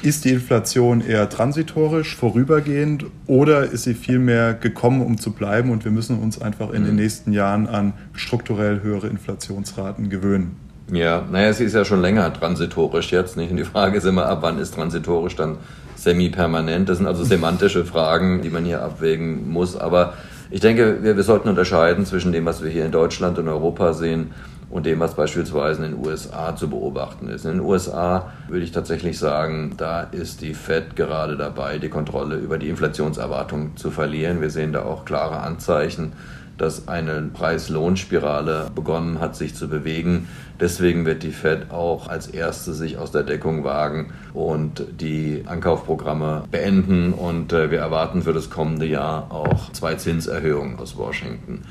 Ist 0.02 0.24
die 0.24 0.30
Inflation 0.30 1.02
eher 1.02 1.28
transitorisch, 1.28 2.16
vorübergehend 2.16 3.06
oder 3.28 3.64
ist 3.64 3.84
sie 3.84 3.96
vielmehr 3.96 4.54
gekommen, 4.54 5.02
um 5.02 5.18
zu 5.18 5.34
bleiben 5.34 5.72
und 5.72 5.84
wir 5.84 5.92
müssen 5.92 6.20
uns 6.20 6.42
einfach 6.42 6.70
in 6.70 6.84
den 6.86 6.92
mhm. 6.92 7.02
nächsten 7.02 7.34
Jahren 7.34 7.68
an 7.68 7.94
strukturell 8.14 8.82
höhere 8.82 9.08
Inflationsraten 9.08 10.10
gewöhnen? 10.10 10.56
Ja, 10.92 11.26
naja, 11.30 11.52
sie 11.54 11.66
ist 11.66 11.74
ja 11.74 11.84
schon 11.86 12.02
länger 12.02 12.32
transitorisch 12.34 13.12
jetzt. 13.12 13.36
Nicht? 13.36 13.52
Und 13.52 13.58
die 13.58 13.66
Frage 13.66 13.98
ist 13.98 14.06
immer, 14.06 14.28
ab 14.28 14.40
wann 14.42 14.58
ist 14.58 14.76
transitorisch 14.76 15.36
dann 15.36 15.58
semi-permanent? 15.96 16.88
Das 16.88 16.98
sind 16.98 17.08
also 17.08 17.24
semantische 17.24 17.84
Fragen, 17.84 18.42
die 18.42 18.50
man 18.50 18.66
hier 18.66 18.82
abwägen 18.82 19.50
muss. 19.50 19.76
Aber 19.76 20.14
ich 20.50 20.62
denke, 20.62 21.04
wir, 21.04 21.16
wir 21.16 21.24
sollten 21.24 21.50
unterscheiden 21.50 22.06
zwischen 22.06 22.32
dem, 22.32 22.46
was 22.46 22.64
wir 22.64 22.70
hier 22.70 22.86
in 22.86 22.92
Deutschland 22.92 23.38
und 23.38 23.48
Europa 23.48 23.94
sehen 23.94 24.32
und 24.70 24.86
dem, 24.86 25.00
was 25.00 25.16
beispielsweise 25.16 25.86
in 25.86 25.94
den 25.94 26.06
USA 26.06 26.56
zu 26.56 26.70
beobachten 26.70 27.28
ist. 27.28 27.46
In 27.46 27.54
den 27.54 27.62
USA 27.62 28.32
würde 28.48 28.64
ich 28.64 28.72
tatsächlich 28.72 29.18
sagen, 29.18 29.74
da 29.78 30.02
ist 30.02 30.42
die 30.42 30.54
Fed 30.54 30.96
gerade 30.96 31.38
dabei, 31.38 31.80
die 31.80 31.90
Kontrolle 31.90 32.36
über 32.36 32.58
die 32.58 32.70
Inflationserwartung 32.70 33.76
zu 33.78 33.92
verlieren. 33.92 34.42
Wir 34.42 34.50
sehen 34.50 34.74
da 34.74 34.84
auch 34.84 35.06
klare 35.06 35.40
Anzeichen, 35.40 36.14
dass 36.60 36.88
eine 36.88 37.22
Preis-Lohn-Spirale 37.34 38.70
begonnen 38.76 39.20
hat, 39.20 39.36
sich 39.36 39.56
zu 39.56 39.70
bewegen. 39.70 40.28
Deswegen 40.60 41.06
wird 41.06 41.24
die 41.24 41.32
Fed 41.32 41.72
auch 41.72 42.10
als 42.10 42.28
erste 42.28 42.74
sich 42.74 42.98
aus 42.98 43.12
der 43.12 43.24
Deckung 43.24 43.64
wagen 43.64 44.12
und 44.34 44.84
die 45.00 45.44
Ankaufprogramme 45.46 46.44
beenden. 46.52 47.14
Und 47.14 47.54
äh, 47.54 47.72
wir 47.72 47.80
erwarten 47.80 48.24
für 48.24 48.34
das 48.34 48.50
kommende 48.50 48.86
Jahr 48.86 49.32
auch 49.32 49.72
zwei 49.72 49.96
Zinserhöhungen 49.96 50.78
aus 50.78 50.98
Washington. 50.98 51.62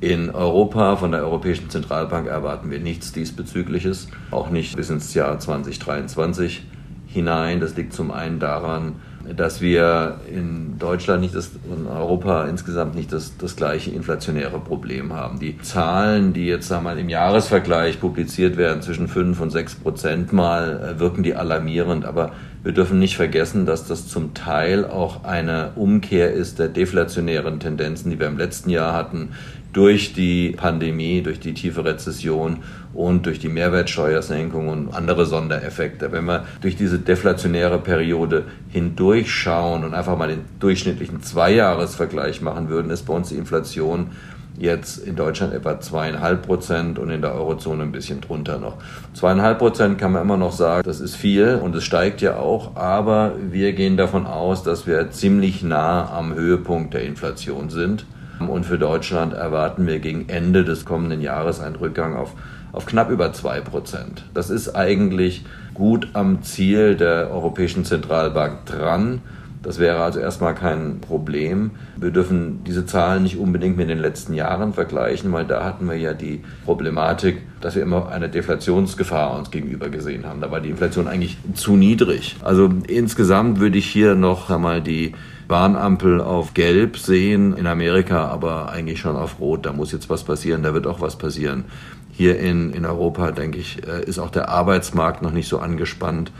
In 0.00 0.30
Europa 0.30 0.96
von 0.96 1.12
der 1.12 1.22
Europäischen 1.22 1.70
Zentralbank 1.70 2.26
erwarten 2.26 2.70
wir 2.70 2.80
nichts 2.80 3.12
diesbezügliches, 3.12 4.08
auch 4.30 4.50
nicht 4.50 4.76
bis 4.76 4.90
ins 4.90 5.14
Jahr 5.14 5.38
2023 5.38 6.66
hinein. 7.06 7.60
Das 7.60 7.76
liegt 7.76 7.92
zum 7.92 8.10
einen 8.10 8.38
daran, 8.38 8.96
dass 9.36 9.60
wir 9.62 10.20
in 10.30 10.78
Deutschland 10.78 11.22
nicht 11.22 11.34
das, 11.34 11.52
in 11.74 11.86
Europa 11.86 12.44
insgesamt 12.44 12.94
nicht 12.94 13.12
das, 13.12 13.38
das 13.38 13.56
gleiche 13.56 13.90
inflationäre 13.90 14.58
Problem 14.58 15.14
haben. 15.14 15.38
Die 15.38 15.58
Zahlen, 15.60 16.34
die 16.34 16.46
jetzt 16.46 16.68
sagen 16.68 16.86
im 16.98 17.08
Jahresvergleich 17.08 18.00
publiziert 18.00 18.56
werden, 18.56 18.82
zwischen 18.82 19.08
5 19.08 19.40
und 19.40 19.50
6 19.50 19.76
Prozent 19.76 20.32
mal, 20.32 20.96
äh, 20.96 21.00
wirken 21.00 21.22
die 21.22 21.34
alarmierend, 21.34 22.04
aber 22.04 22.32
Wir 22.64 22.72
dürfen 22.72 22.98
nicht 22.98 23.16
vergessen, 23.16 23.66
dass 23.66 23.86
das 23.86 24.08
zum 24.08 24.32
Teil 24.32 24.86
auch 24.86 25.24
eine 25.24 25.72
Umkehr 25.76 26.32
ist 26.32 26.58
der 26.58 26.68
deflationären 26.68 27.60
Tendenzen, 27.60 28.10
die 28.10 28.18
wir 28.18 28.26
im 28.26 28.38
letzten 28.38 28.70
Jahr 28.70 28.94
hatten, 28.94 29.32
durch 29.74 30.14
die 30.14 30.52
Pandemie, 30.52 31.20
durch 31.20 31.40
die 31.40 31.52
tiefe 31.52 31.84
Rezession 31.84 32.58
und 32.94 33.26
durch 33.26 33.40
die 33.40 33.48
Mehrwertsteuersenkung 33.48 34.68
und 34.68 34.94
andere 34.94 35.26
Sondereffekte. 35.26 36.12
Wenn 36.12 36.24
wir 36.24 36.44
durch 36.62 36.76
diese 36.76 36.98
deflationäre 36.98 37.78
Periode 37.78 38.44
hindurchschauen 38.70 39.84
und 39.84 39.92
einfach 39.92 40.16
mal 40.16 40.28
den 40.28 40.44
durchschnittlichen 40.60 41.22
Zweijahresvergleich 41.22 42.40
machen 42.40 42.68
würden, 42.68 42.90
ist 42.90 43.02
bei 43.02 43.14
uns 43.14 43.30
die 43.30 43.36
Inflation 43.36 44.10
jetzt 44.56 44.98
in 44.98 45.16
Deutschland 45.16 45.52
etwa 45.52 45.80
zweieinhalb 45.80 46.46
Prozent 46.46 47.00
und 47.00 47.10
in 47.10 47.20
der 47.20 47.34
Eurozone 47.34 47.82
ein 47.82 47.90
bisschen 47.90 48.20
drunter 48.20 48.58
noch. 48.58 48.76
Zweieinhalb 49.12 49.58
Prozent 49.58 49.98
kann 49.98 50.12
man 50.12 50.22
immer 50.22 50.36
noch 50.36 50.52
sagen, 50.52 50.84
das 50.84 51.00
ist 51.00 51.16
viel 51.16 51.58
und 51.60 51.74
es 51.74 51.82
steigt 51.82 52.20
ja 52.20 52.36
auch, 52.36 52.76
aber 52.76 53.32
wir 53.50 53.72
gehen 53.72 53.96
davon 53.96 54.26
aus, 54.26 54.62
dass 54.62 54.86
wir 54.86 55.10
ziemlich 55.10 55.64
nah 55.64 56.08
am 56.12 56.34
Höhepunkt 56.34 56.94
der 56.94 57.02
Inflation 57.02 57.70
sind. 57.70 58.06
Und 58.40 58.66
für 58.66 58.78
Deutschland 58.78 59.32
erwarten 59.32 59.86
wir 59.86 59.98
gegen 60.00 60.28
Ende 60.28 60.64
des 60.64 60.84
kommenden 60.84 61.20
Jahres 61.20 61.60
einen 61.60 61.76
Rückgang 61.76 62.16
auf, 62.16 62.32
auf 62.72 62.86
knapp 62.86 63.10
über 63.10 63.32
zwei 63.32 63.60
Prozent. 63.60 64.24
Das 64.34 64.50
ist 64.50 64.74
eigentlich 64.74 65.44
gut 65.72 66.08
am 66.12 66.42
Ziel 66.42 66.96
der 66.96 67.30
Europäischen 67.30 67.84
Zentralbank 67.84 68.66
dran. 68.66 69.20
Das 69.64 69.78
wäre 69.78 70.02
also 70.02 70.20
erstmal 70.20 70.54
kein 70.54 71.00
Problem. 71.00 71.70
Wir 71.96 72.10
dürfen 72.10 72.62
diese 72.64 72.84
Zahlen 72.84 73.22
nicht 73.22 73.38
unbedingt 73.38 73.78
mit 73.78 73.88
den 73.88 73.98
letzten 73.98 74.34
Jahren 74.34 74.74
vergleichen, 74.74 75.32
weil 75.32 75.46
da 75.46 75.64
hatten 75.64 75.88
wir 75.88 75.96
ja 75.96 76.12
die 76.12 76.42
Problematik, 76.66 77.38
dass 77.62 77.74
wir 77.74 77.82
immer 77.82 78.10
eine 78.10 78.28
Deflationsgefahr 78.28 79.36
uns 79.38 79.50
gegenüber 79.50 79.88
gesehen 79.88 80.26
haben. 80.26 80.42
Da 80.42 80.50
war 80.50 80.60
die 80.60 80.68
Inflation 80.68 81.08
eigentlich 81.08 81.38
zu 81.54 81.76
niedrig. 81.76 82.36
Also 82.42 82.70
insgesamt 82.86 83.58
würde 83.58 83.78
ich 83.78 83.86
hier 83.86 84.14
noch 84.14 84.50
einmal 84.50 84.82
die 84.82 85.14
Warnampel 85.48 86.20
auf 86.20 86.54
Gelb 86.54 86.96
sehen, 86.98 87.56
in 87.56 87.66
Amerika 87.66 88.26
aber 88.26 88.70
eigentlich 88.70 89.00
schon 89.00 89.16
auf 89.16 89.40
Rot. 89.40 89.66
Da 89.66 89.72
muss 89.72 89.92
jetzt 89.92 90.08
was 90.08 90.24
passieren, 90.24 90.62
da 90.62 90.74
wird 90.74 90.86
auch 90.86 91.00
was 91.00 91.16
passieren. 91.16 91.64
Hier 92.12 92.38
in, 92.38 92.72
in 92.72 92.84
Europa, 92.84 93.32
denke 93.32 93.58
ich, 93.58 93.86
äh, 93.86 94.04
ist 94.04 94.18
auch 94.18 94.30
der 94.30 94.48
Arbeitsmarkt 94.48 95.22
noch 95.22 95.32
nicht 95.32 95.48
so 95.48 95.58
angespannt. 95.58 96.32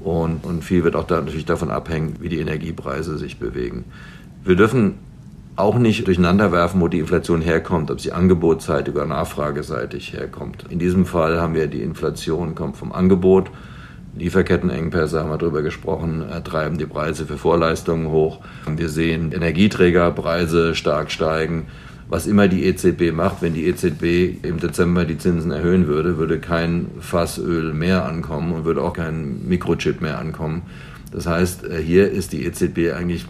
Und, 0.00 0.44
und 0.44 0.64
viel 0.64 0.82
wird 0.82 0.96
auch 0.96 1.06
da 1.06 1.20
natürlich 1.20 1.44
davon 1.44 1.70
abhängen, 1.70 2.16
wie 2.20 2.28
die 2.28 2.40
Energiepreise 2.40 3.18
sich 3.18 3.38
bewegen. 3.38 3.84
Wir 4.44 4.56
dürfen 4.56 4.94
auch 5.56 5.78
nicht 5.78 6.06
durcheinander 6.06 6.52
werfen, 6.52 6.80
wo 6.80 6.88
die 6.88 6.98
Inflation 6.98 7.42
herkommt, 7.42 7.90
ob 7.90 8.00
sie 8.00 8.12
angebotsseitig 8.12 8.94
oder 8.94 9.06
nachfrageseitig 9.06 10.14
herkommt. 10.14 10.64
In 10.70 10.78
diesem 10.78 11.06
Fall 11.06 11.40
haben 11.40 11.54
wir 11.54 11.66
die 11.66 11.82
Inflation 11.82 12.54
kommt 12.54 12.76
vom 12.76 12.92
Angebot. 12.92 13.50
Lieferkettenengpässe 14.16 15.20
haben 15.20 15.30
wir 15.30 15.38
darüber 15.38 15.62
gesprochen, 15.62 16.24
treiben 16.44 16.78
die 16.78 16.86
Preise 16.86 17.26
für 17.26 17.38
Vorleistungen 17.38 18.08
hoch. 18.08 18.40
Wir 18.66 18.88
sehen 18.88 19.32
Energieträgerpreise 19.32 20.74
stark 20.74 21.10
steigen 21.10 21.66
was 22.10 22.26
immer 22.26 22.48
die 22.48 22.64
EZB 22.64 23.12
macht, 23.12 23.40
wenn 23.40 23.54
die 23.54 23.66
EZB 23.66 24.44
im 24.44 24.58
Dezember 24.58 25.04
die 25.04 25.16
Zinsen 25.16 25.52
erhöhen 25.52 25.86
würde, 25.86 26.18
würde 26.18 26.40
kein 26.40 26.88
Fassöl 26.98 27.72
mehr 27.72 28.04
ankommen 28.04 28.52
und 28.52 28.64
würde 28.64 28.82
auch 28.82 28.94
kein 28.94 29.46
Mikrochip 29.46 30.00
mehr 30.00 30.18
ankommen. 30.18 30.62
Das 31.12 31.26
heißt, 31.26 31.64
äh, 31.64 31.80
hier 31.80 32.10
ist 32.10 32.32
die 32.32 32.44
EZB 32.44 32.92
eigentlich 32.96 33.26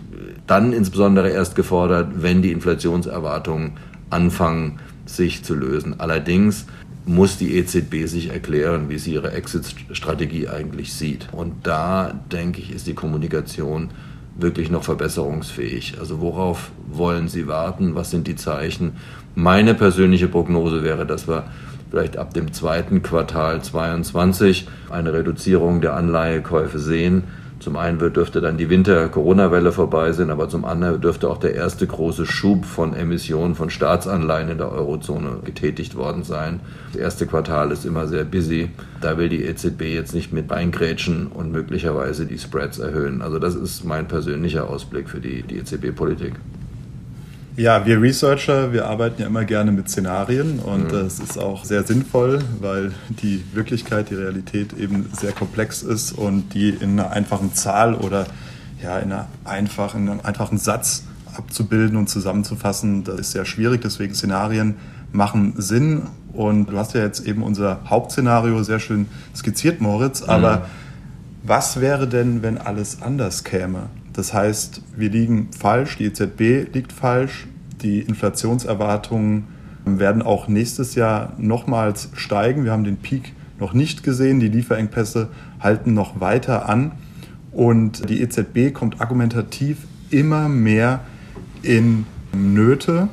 dann 0.47 0.73
insbesondere 0.73 1.29
erst 1.29 1.57
gefordert, 1.57 2.23
wenn 2.23 2.41
die 2.41 2.53
Inflationserwartungen 2.53 3.73
anfangen, 4.09 4.81
sich 5.05 5.45
zu 5.45 5.55
lösen. 5.55 6.01
Allerdings 6.01 6.67
muss 7.07 7.39
die 7.39 7.57
EZB 7.57 8.07
sich 8.07 8.31
erklären, 8.31 8.89
wie 8.89 8.99
sie 8.99 9.15
ihre 9.15 9.33
Exit-Strategie 9.33 10.49
eigentlich 10.49 10.93
sieht. 10.93 11.29
Und 11.33 11.67
da, 11.67 12.13
denke 12.31 12.61
ich, 12.61 12.73
ist 12.73 12.87
die 12.87 12.95
Kommunikation 12.95 13.91
wirklich 14.37 14.71
noch 14.71 14.85
verbesserungsfähig? 14.85 15.97
Also 15.99 16.21
worauf 16.21 16.71
wollen 16.91 17.29
Sie 17.29 17.47
warten? 17.47 17.95
Was 17.95 18.11
sind 18.11 18.27
die 18.27 18.37
Zeichen? 18.37 18.93
Meine 19.35 19.75
persönliche 19.75 20.29
Prognose 20.29 20.83
wäre, 20.83 21.07
dass 21.07 21.29
wir 21.29 21.45
vielleicht 21.91 22.17
ab 22.17 22.35
dem 22.35 22.53
zweiten 22.53 23.03
Quartal 23.03 23.63
2022 23.63 24.69
eine 24.91 25.13
Reduzierung 25.13 25.81
der 25.81 25.95
Anleihekäufe 25.95 26.79
sehen 26.79 27.25
zum 27.61 27.77
einen 27.77 27.99
dürfte 27.99 28.41
dann 28.41 28.57
die 28.57 28.71
Winter-Corona-Welle 28.71 29.71
vorbei 29.71 30.13
sein, 30.13 30.31
aber 30.31 30.49
zum 30.49 30.65
anderen 30.65 31.01
dürfte 31.01 31.29
auch 31.29 31.37
der 31.37 31.55
erste 31.55 31.87
große 31.87 32.25
Schub 32.25 32.65
von 32.65 32.95
Emissionen 32.95 33.55
von 33.55 33.69
Staatsanleihen 33.69 34.49
in 34.49 34.59
der 34.59 34.73
Eurozone 34.73 35.41
getätigt 35.45 35.95
worden 35.95 36.25
sein. 36.25 36.61
Das 36.93 37.03
erste 37.03 37.27
Quartal 37.27 37.71
ist 37.71 37.85
immer 37.85 38.07
sehr 38.07 38.25
busy. 38.25 38.71
Da 39.03 39.19
will 39.19 39.29
die 39.29 39.45
EZB 39.45 39.83
jetzt 39.83 40.15
nicht 40.15 40.33
mit 40.33 40.51
reingrätschen 40.51 41.27
und 41.27 41.53
möglicherweise 41.53 42.25
die 42.25 42.39
Spreads 42.39 42.79
erhöhen. 42.79 43.21
Also 43.21 43.39
das 43.39 43.55
ist 43.55 43.85
mein 43.85 44.09
persönlicher 44.09 44.69
Ausblick 44.69 45.11
für 45.11 45.21
die, 45.21 45.43
die 45.43 45.59
EZB-Politik. 45.59 46.33
Ja, 47.57 47.85
wir 47.85 48.01
Researcher, 48.01 48.73
wir 48.73 48.87
arbeiten 48.87 49.21
ja 49.21 49.27
immer 49.27 49.45
gerne 49.45 49.73
mit 49.73 49.89
Szenarien 49.89 50.61
und 50.61 50.85
mhm. 50.85 50.89
das 50.89 51.19
ist 51.19 51.37
auch 51.37 51.65
sehr 51.65 51.83
sinnvoll, 51.83 52.39
weil 52.61 52.93
die 53.09 53.45
Wirklichkeit, 53.53 54.11
die 54.11 54.15
Realität 54.15 54.73
eben 54.73 55.11
sehr 55.13 55.33
komplex 55.33 55.83
ist 55.83 56.13
und 56.13 56.55
die 56.55 56.71
in 56.71 56.99
einer 56.99 57.11
einfachen 57.11 57.53
Zahl 57.53 57.95
oder 57.95 58.27
ja, 58.83 58.99
in, 58.99 59.13
einer 59.13 59.27
einfachen, 59.45 60.05
in 60.05 60.11
einem 60.11 60.21
einfachen 60.21 60.59
Satz 60.59 61.05
abzubilden 61.37 61.97
und 61.97 62.09
zusammenzufassen, 62.09 63.05
das 63.05 63.21
ist 63.21 63.33
sehr 63.33 63.45
schwierig. 63.45 63.81
Deswegen 63.83 64.15
Szenarien 64.15 64.77
machen 65.13 65.55
Sinn. 65.57 66.03
Und 66.33 66.67
du 66.67 66.79
hast 66.79 66.95
ja 66.95 67.03
jetzt 67.03 67.27
eben 67.27 67.43
unser 67.43 67.81
Hauptszenario 67.89 68.63
sehr 68.63 68.79
schön 68.79 69.07
skizziert, 69.35 69.81
Moritz. 69.81 70.23
Aber 70.23 70.57
mhm. 70.57 70.63
was 71.43 71.81
wäre 71.81 72.07
denn, 72.07 72.43
wenn 72.43 72.59
alles 72.59 73.03
anders 73.03 73.45
käme? 73.45 73.89
Das 74.13 74.35
heißt, 74.35 74.83
wir 74.97 75.11
liegen 75.11 75.49
falsch, 75.57 75.97
die 75.97 76.07
EZB 76.07 76.73
liegt 76.75 76.93
falsch, 76.93 77.47
die 77.83 78.01
Inflationserwartungen 78.01 79.45
werden 79.85 80.23
auch 80.23 80.49
nächstes 80.49 80.95
Jahr 80.95 81.35
nochmals 81.39 82.11
steigen. 82.15 82.65
Wir 82.65 82.73
haben 82.73 82.85
den 82.85 82.97
Peak 82.97 83.33
noch 83.59 83.73
nicht 83.73 84.03
gesehen, 84.03 84.41
die 84.41 84.49
Lieferengpässe 84.49 85.29
halten 85.61 85.95
noch 85.95 86.21
weiter 86.21 86.69
an 86.69 86.93
und 87.53 88.09
die 88.09 88.21
EZB 88.21 88.73
kommt 88.73 89.01
argumentativ 89.01 89.79
immer 90.11 90.49
mehr 90.49 91.01
in 91.63 92.07
Nöte 92.33 93.09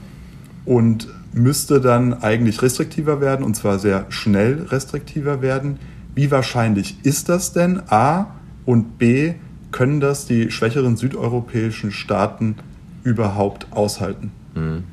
und 0.65 1.07
müsste 1.33 1.81
dann 1.81 2.13
eigentlich 2.13 2.62
restriktiver 2.62 3.21
werden 3.21 3.45
und 3.45 3.55
zwar 3.55 3.79
sehr 3.79 4.05
schnell 4.10 4.63
restriktiver 4.69 5.41
werden. 5.41 5.79
Wie 6.15 6.31
wahrscheinlich 6.31 6.97
ist 7.03 7.29
das 7.29 7.53
denn? 7.53 7.81
A 7.89 8.36
und 8.65 8.97
B, 8.97 9.36
können 9.71 9.99
das 9.99 10.25
die 10.25 10.51
schwächeren 10.51 10.97
südeuropäischen 10.97 11.91
Staaten 11.91 12.56
überhaupt 13.03 13.67
aushalten? 13.71 14.32
Mhm. 14.56 14.84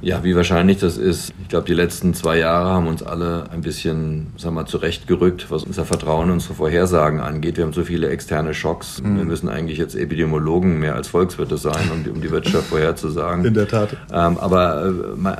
Ja, 0.00 0.22
wie 0.22 0.36
wahrscheinlich 0.36 0.78
das 0.78 0.96
ist. 0.96 1.32
Ich 1.42 1.48
glaube, 1.48 1.66
die 1.66 1.74
letzten 1.74 2.14
zwei 2.14 2.38
Jahre 2.38 2.70
haben 2.70 2.86
uns 2.86 3.02
alle 3.02 3.50
ein 3.50 3.62
bisschen, 3.62 4.28
sagen 4.36 4.54
wir 4.54 4.62
mal, 4.62 4.66
zurechtgerückt, 4.66 5.50
was 5.50 5.64
unser 5.64 5.84
Vertrauen, 5.84 6.30
unsere 6.30 6.54
Vorhersagen 6.54 7.18
angeht. 7.18 7.56
Wir 7.56 7.64
haben 7.64 7.72
so 7.72 7.82
viele 7.82 8.08
externe 8.08 8.54
Schocks. 8.54 9.02
Mhm. 9.02 9.16
Wir 9.16 9.24
müssen 9.24 9.48
eigentlich 9.48 9.76
jetzt 9.76 9.96
Epidemiologen 9.96 10.78
mehr 10.78 10.94
als 10.94 11.08
Volkswirte 11.08 11.56
sein, 11.56 11.90
um 11.92 12.04
die, 12.04 12.10
um 12.10 12.20
die 12.20 12.30
Wirtschaft 12.30 12.66
vorherzusagen. 12.68 13.44
In 13.44 13.54
der 13.54 13.66
Tat. 13.66 13.96
Ähm, 14.12 14.38
aber 14.38 14.86
äh, 14.86 14.90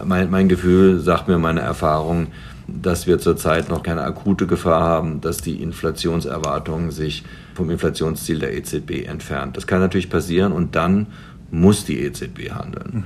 mein, 0.04 0.28
mein 0.28 0.48
Gefühl 0.48 0.98
sagt 0.98 1.28
mir 1.28 1.38
meine 1.38 1.60
Erfahrung, 1.60 2.26
dass 2.68 3.06
wir 3.06 3.18
zurzeit 3.18 3.70
noch 3.70 3.82
keine 3.82 4.02
akute 4.02 4.46
Gefahr 4.46 4.82
haben, 4.82 5.20
dass 5.20 5.38
die 5.38 5.62
Inflationserwartungen 5.62 6.90
sich 6.90 7.24
vom 7.54 7.70
Inflationsziel 7.70 8.38
der 8.38 8.56
EZB 8.56 9.06
entfernt. 9.06 9.56
Das 9.56 9.66
kann 9.66 9.80
natürlich 9.80 10.10
passieren 10.10 10.52
und 10.52 10.76
dann 10.76 11.06
muss 11.50 11.84
die 11.86 12.00
EZB 12.00 12.50
handeln. 12.50 12.90
Mhm. 12.92 13.04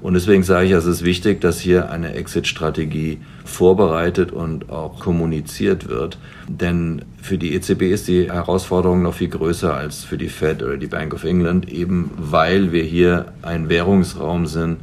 Und 0.00 0.12
deswegen 0.12 0.42
sage 0.42 0.66
ich, 0.66 0.72
es 0.72 0.84
ist 0.84 1.02
wichtig, 1.02 1.40
dass 1.40 1.60
hier 1.60 1.90
eine 1.90 2.12
Exit-Strategie 2.12 3.20
vorbereitet 3.44 4.32
und 4.32 4.68
auch 4.68 5.00
kommuniziert 5.00 5.88
wird. 5.88 6.18
Denn 6.46 7.02
für 7.22 7.38
die 7.38 7.54
EZB 7.54 7.84
ist 7.84 8.08
die 8.08 8.30
Herausforderung 8.30 9.00
noch 9.00 9.14
viel 9.14 9.28
größer 9.28 9.72
als 9.74 10.04
für 10.04 10.18
die 10.18 10.28
Fed 10.28 10.62
oder 10.62 10.76
die 10.76 10.88
Bank 10.88 11.14
of 11.14 11.24
England, 11.24 11.70
eben 11.70 12.10
weil 12.18 12.70
wir 12.70 12.82
hier 12.82 13.32
ein 13.40 13.70
Währungsraum 13.70 14.46
sind 14.46 14.76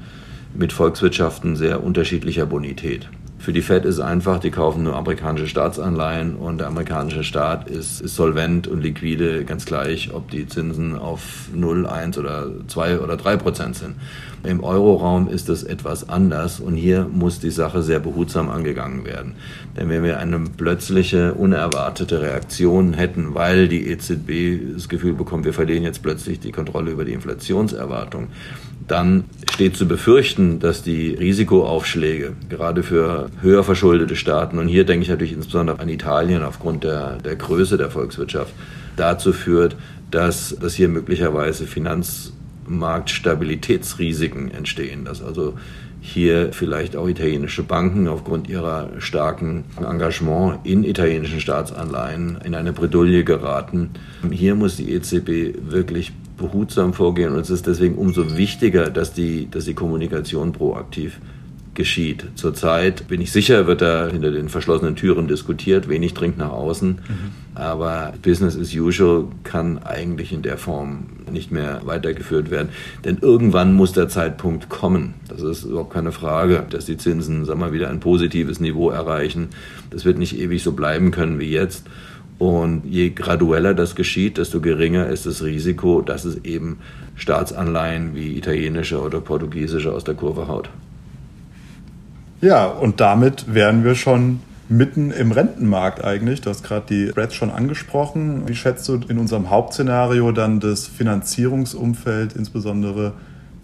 mit 0.56 0.74
Volkswirtschaften 0.74 1.56
sehr 1.56 1.84
unterschiedlicher 1.84 2.48
Bonität. 2.48 3.08
Für 3.42 3.54
die 3.54 3.64
Fed 3.64 3.86
ist 3.86 4.00
einfach, 4.00 4.38
die 4.38 4.52
kaufen 4.52 4.84
nur 4.84 4.96
amerikanische 4.96 5.48
Staatsanleihen 5.48 6.36
und 6.36 6.60
der 6.60 6.68
amerikanische 6.68 7.24
Staat 7.24 7.68
ist, 7.68 8.00
ist 8.00 8.16
solvent 8.16 8.68
und 8.68 8.82
liquide, 8.82 9.46
ganz 9.46 9.66
gleich, 9.66 10.14
ob 10.14 10.30
die 10.30 10.46
Zinsen 10.46 10.96
auf 10.96 11.50
0, 11.52 11.88
1 11.88 12.20
oder 12.20 12.52
2 12.68 13.00
oder 13.00 13.18
3 13.18 13.38
Prozent 13.38 13.78
sind. 13.78 13.96
Im 14.44 14.64
Euroraum 14.64 15.28
ist 15.28 15.50
das 15.50 15.64
etwas 15.64 16.10
anders 16.10 16.60
und 16.60 16.76
hier 16.76 17.08
muss 17.12 17.40
die 17.40 17.52
Sache 17.52 17.84
sehr 17.84 18.00
behutsam 18.00 18.50
angegangen 18.50 19.06
werden. 19.06 19.34
Denn 19.78 19.90
wenn 19.90 20.04
wir 20.04 20.20
eine 20.20 20.40
plötzliche, 20.40 21.34
unerwartete 21.36 22.22
Reaktion 22.22 22.94
hätten, 22.94 23.36
weil 23.36 23.68
die 23.68 23.88
EZB 23.88 24.74
das 24.74 24.90
Gefühl 24.90 25.14
bekommt, 25.14 25.46
wir 25.46 25.54
verlieren 25.54 25.84
jetzt 25.84 26.02
plötzlich 26.02 26.40
die 26.40 26.52
Kontrolle 26.52 26.92
über 26.92 27.06
die 27.06 27.14
Inflationserwartung, 27.14 28.30
dann 28.88 29.26
steht 29.54 29.78
zu 29.78 29.88
befürchten, 29.88 30.60
dass 30.60 30.82
die 30.82 31.14
Risikoaufschläge 31.14 32.34
gerade 32.50 32.82
für 32.84 33.30
höher 33.42 33.64
verschuldete 33.64 34.16
Staaten, 34.16 34.58
und 34.58 34.68
hier 34.68 34.86
denke 34.86 35.04
ich 35.04 35.10
natürlich 35.10 35.34
insbesondere 35.34 35.80
an 35.80 35.88
Italien 35.88 36.44
aufgrund 36.44 36.84
der, 36.84 37.18
der 37.18 37.36
Größe 37.36 37.78
der 37.78 37.92
Volkswirtschaft, 37.92 38.54
dazu 38.98 39.34
führt, 39.34 39.76
dass, 40.10 40.56
dass 40.60 40.74
hier 40.74 40.90
möglicherweise 40.90 41.68
Finanzmarktstabilitätsrisiken 42.72 44.52
entstehen, 44.52 45.06
dass 45.06 45.22
also 45.22 45.54
hier 46.00 46.52
vielleicht 46.52 46.96
auch 46.96 47.08
italienische 47.08 47.62
Banken 47.64 48.08
aufgrund 48.08 48.50
ihrer 48.50 48.90
starken 49.00 49.66
Engagement 49.78 50.60
in 50.64 50.84
italienischen 50.84 51.40
Staatsanleihen 51.40 52.40
in 52.44 52.56
eine 52.56 52.74
Bredouille 52.74 53.24
geraten. 53.24 53.92
Hier 54.32 54.56
muss 54.56 54.78
die 54.78 54.92
EZB 54.92 55.70
wirklich 55.70 56.12
behutsam 56.38 56.94
vorgehen 56.94 57.34
und 57.34 57.42
es 57.42 57.52
ist 57.52 57.68
deswegen 57.68 57.96
umso 57.96 58.36
wichtiger, 58.36 58.90
dass 58.90 59.14
die, 59.14 59.48
dass 59.52 59.66
die 59.66 59.76
Kommunikation 59.76 60.54
proaktiv 60.54 61.20
geschieht. 61.82 62.28
Zurzeit 62.36 63.08
bin 63.08 63.22
ich 63.22 63.32
sicher, 63.32 63.65
wird 63.65 63.82
da 63.82 64.08
hinter 64.08 64.30
den 64.30 64.50
verschlossenen 64.50 64.96
Türen 64.96 65.28
diskutiert, 65.28 65.89
wenig 65.89 66.13
dringt 66.13 66.38
nach 66.38 66.52
außen. 66.52 66.89
Mhm. 66.89 67.00
Aber 67.56 68.13
Business 68.22 68.56
as 68.56 68.72
usual 68.76 69.26
kann 69.44 69.80
eigentlich 69.80 70.32
in 70.32 70.44
der 70.44 70.60
Form 70.60 71.08
nicht 71.32 71.52
mehr 71.52 71.82
weitergeführt 71.84 72.52
werden. 72.52 72.70
Denn 73.04 73.17
irgendwann 73.20 73.74
muss 73.74 73.94
der 73.94 74.10
Zeitpunkt 74.10 74.70
kommen. 74.70 75.15
Das 75.28 75.41
ist 75.41 75.63
überhaupt 75.63 75.91
keine 75.91 76.12
Frage, 76.12 76.67
dass 76.70 76.86
die 76.86 76.98
Zinsen 76.98 77.46
sag 77.46 77.58
mal, 77.58 77.74
wieder 77.74 77.89
ein 77.89 78.00
positives 78.00 78.60
Niveau 78.60 78.91
erreichen. 78.91 79.50
Das 79.89 80.06
wird 80.06 80.20
nicht 80.20 80.38
ewig 80.38 80.62
so 80.62 80.74
bleiben 80.74 81.10
können 81.10 81.39
wie 81.39 81.50
jetzt. 81.50 81.88
Und 82.38 82.84
je 82.86 83.10
gradueller 83.10 83.74
das 83.74 83.96
geschieht, 83.96 84.38
desto 84.38 84.62
geringer 84.62 85.08
ist 85.08 85.26
das 85.26 85.44
Risiko, 85.44 86.04
dass 86.04 86.26
es 86.26 86.46
eben 86.46 86.78
Staatsanleihen 87.15 88.13
wie 88.13 88.38
italienische 88.38 89.02
oder 89.02 89.20
portugiesische 89.20 89.91
aus 89.91 90.04
der 90.04 90.13
Kurve 90.13 90.48
haut. 90.48 90.70
Ja, 92.42 92.66
und 92.66 93.00
damit 93.00 93.54
wären 93.54 93.84
wir 93.84 93.94
schon 93.94 94.40
mitten 94.68 95.12
im 95.12 95.32
Rentenmarkt 95.32 96.04
eigentlich. 96.04 96.42
Du 96.42 96.50
hast 96.50 96.64
gerade 96.64 96.86
die 96.90 97.10
Spreads 97.10 97.36
schon 97.36 97.52
angesprochen. 97.52 98.48
Wie 98.48 98.56
schätzt 98.56 98.88
du 98.90 99.00
in 99.08 99.20
unserem 99.20 99.50
Hauptszenario 99.50 100.32
dann 100.32 100.60
das 100.60 100.88
Finanzierungsumfeld, 100.88 102.34
insbesondere 102.34 103.14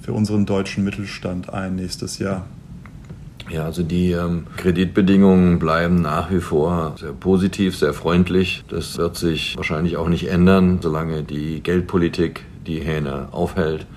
für 0.01 0.13
unseren 0.13 0.45
deutschen 0.45 0.83
Mittelstand 0.83 1.51
ein 1.51 1.75
nächstes 1.75 2.19
Jahr? 2.19 2.45
Ja, 3.49 3.63
also 3.63 3.81
die 3.81 4.11
ähm, 4.11 4.45
Kreditbedingungen 4.57 5.57
bleiben 5.57 6.01
nach 6.01 6.29
wie 6.29 6.41
vor 6.41 6.95
sehr 6.99 7.13
positiv, 7.13 7.77
sehr 7.77 7.93
freundlich. 7.93 8.63
Das 8.67 8.97
wird 8.97 9.15
sich 9.15 9.55
wahrscheinlich 9.55 9.97
auch 9.97 10.09
nicht 10.09 10.29
ändern, 10.29 10.79
solange 10.81 11.23
die 11.23 11.61
Geldpolitik 11.61 12.43
die 12.67 12.81
Hähne 12.81 13.29
aufhält. 13.31 13.87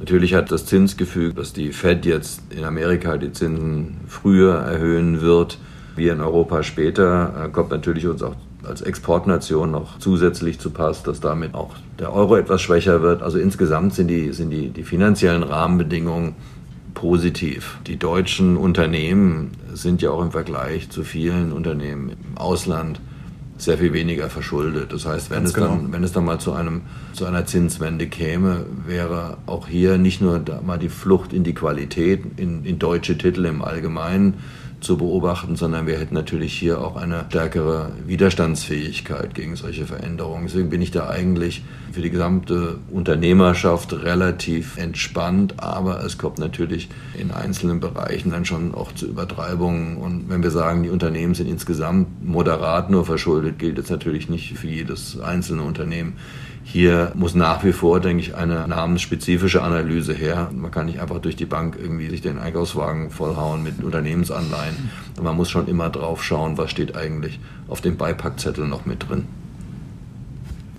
Natürlich 0.00 0.32
hat 0.32 0.50
das 0.50 0.64
Zinsgefüge, 0.64 1.34
dass 1.34 1.52
die 1.52 1.72
Fed 1.72 2.06
jetzt 2.06 2.40
in 2.48 2.64
Amerika 2.64 3.18
die 3.18 3.32
Zinsen 3.32 3.98
früher 4.08 4.54
erhöhen 4.54 5.20
wird, 5.20 5.58
wir 5.94 6.14
in 6.14 6.22
Europa 6.22 6.62
später, 6.62 7.34
äh, 7.44 7.48
kommt 7.50 7.70
natürlich 7.70 8.06
uns 8.06 8.22
auch 8.22 8.34
als 8.62 8.80
Exportnation 8.80 9.70
noch 9.70 9.98
zusätzlich 9.98 10.58
zu 10.58 10.70
Pass, 10.70 11.02
dass 11.02 11.20
damit 11.20 11.54
auch 11.54 11.74
der 11.98 12.14
Euro 12.14 12.36
etwas 12.36 12.62
schwächer 12.62 13.02
wird. 13.02 13.22
Also 13.22 13.38
insgesamt 13.38 13.92
sind 13.94 14.08
die, 14.08 14.32
sind 14.32 14.48
die, 14.48 14.70
die 14.70 14.84
finanziellen 14.84 15.42
Rahmenbedingungen 15.42 16.34
positiv. 16.94 17.78
Die 17.86 17.98
deutschen 17.98 18.56
Unternehmen 18.56 19.50
sind 19.74 20.00
ja 20.00 20.12
auch 20.12 20.22
im 20.22 20.30
Vergleich 20.30 20.88
zu 20.88 21.04
vielen 21.04 21.52
Unternehmen 21.52 22.10
im 22.10 22.38
Ausland 22.38 23.02
sehr 23.60 23.78
viel 23.78 23.92
weniger 23.92 24.30
verschuldet. 24.30 24.92
Das 24.92 25.06
heißt, 25.06 25.30
wenn, 25.30 25.44
es, 25.44 25.54
genau. 25.54 25.68
dann, 25.68 25.92
wenn 25.92 26.02
es 26.02 26.12
dann 26.12 26.24
mal 26.24 26.38
zu, 26.38 26.52
einem, 26.52 26.82
zu 27.12 27.26
einer 27.26 27.46
Zinswende 27.46 28.06
käme, 28.06 28.66
wäre 28.86 29.38
auch 29.46 29.68
hier 29.68 29.98
nicht 29.98 30.20
nur 30.20 30.42
mal 30.64 30.78
die 30.78 30.88
Flucht 30.88 31.32
in 31.32 31.44
die 31.44 31.54
Qualität, 31.54 32.22
in, 32.36 32.64
in 32.64 32.78
deutsche 32.78 33.18
Titel 33.18 33.44
im 33.44 33.62
Allgemeinen, 33.62 34.34
zu 34.80 34.96
beobachten, 34.96 35.56
sondern 35.56 35.86
wir 35.86 35.98
hätten 35.98 36.14
natürlich 36.14 36.54
hier 36.54 36.80
auch 36.80 36.96
eine 36.96 37.26
stärkere 37.28 37.92
Widerstandsfähigkeit 38.06 39.34
gegen 39.34 39.56
solche 39.56 39.84
Veränderungen. 39.84 40.46
Deswegen 40.46 40.70
bin 40.70 40.80
ich 40.80 40.90
da 40.90 41.08
eigentlich 41.08 41.62
für 41.92 42.02
die 42.02 42.10
gesamte 42.10 42.78
Unternehmerschaft 42.90 43.92
relativ 43.92 44.76
entspannt, 44.76 45.62
aber 45.62 46.04
es 46.04 46.18
kommt 46.18 46.38
natürlich 46.38 46.88
in 47.18 47.30
einzelnen 47.30 47.80
Bereichen 47.80 48.30
dann 48.30 48.44
schon 48.44 48.74
auch 48.74 48.92
zu 48.92 49.06
Übertreibungen. 49.06 49.96
Und 49.96 50.28
wenn 50.28 50.42
wir 50.42 50.50
sagen, 50.50 50.82
die 50.82 50.90
Unternehmen 50.90 51.34
sind 51.34 51.48
insgesamt 51.48 52.24
moderat 52.24 52.90
nur 52.90 53.04
verschuldet, 53.04 53.58
gilt 53.58 53.78
das 53.78 53.90
natürlich 53.90 54.28
nicht 54.28 54.56
für 54.56 54.68
jedes 54.68 55.20
einzelne 55.20 55.62
Unternehmen. 55.62 56.14
Hier 56.62 57.12
muss 57.14 57.34
nach 57.34 57.64
wie 57.64 57.72
vor, 57.72 58.00
denke 58.00 58.22
ich, 58.22 58.36
eine 58.36 58.68
namensspezifische 58.68 59.62
Analyse 59.62 60.12
her. 60.12 60.50
Man 60.54 60.70
kann 60.70 60.86
nicht 60.86 61.00
einfach 61.00 61.18
durch 61.18 61.34
die 61.34 61.46
Bank 61.46 61.76
irgendwie 61.80 62.08
sich 62.10 62.20
den 62.20 62.38
Einkaufswagen 62.38 63.10
vollhauen 63.10 63.62
mit 63.62 63.82
Unternehmensanleihen. 63.82 64.90
Man 65.20 65.36
muss 65.36 65.50
schon 65.50 65.66
immer 65.66 65.90
drauf 65.90 66.22
schauen, 66.22 66.58
was 66.58 66.70
steht 66.70 66.96
eigentlich 66.96 67.40
auf 67.66 67.80
dem 67.80 67.96
Beipackzettel 67.96 68.68
noch 68.68 68.86
mit 68.86 69.08
drin. 69.08 69.26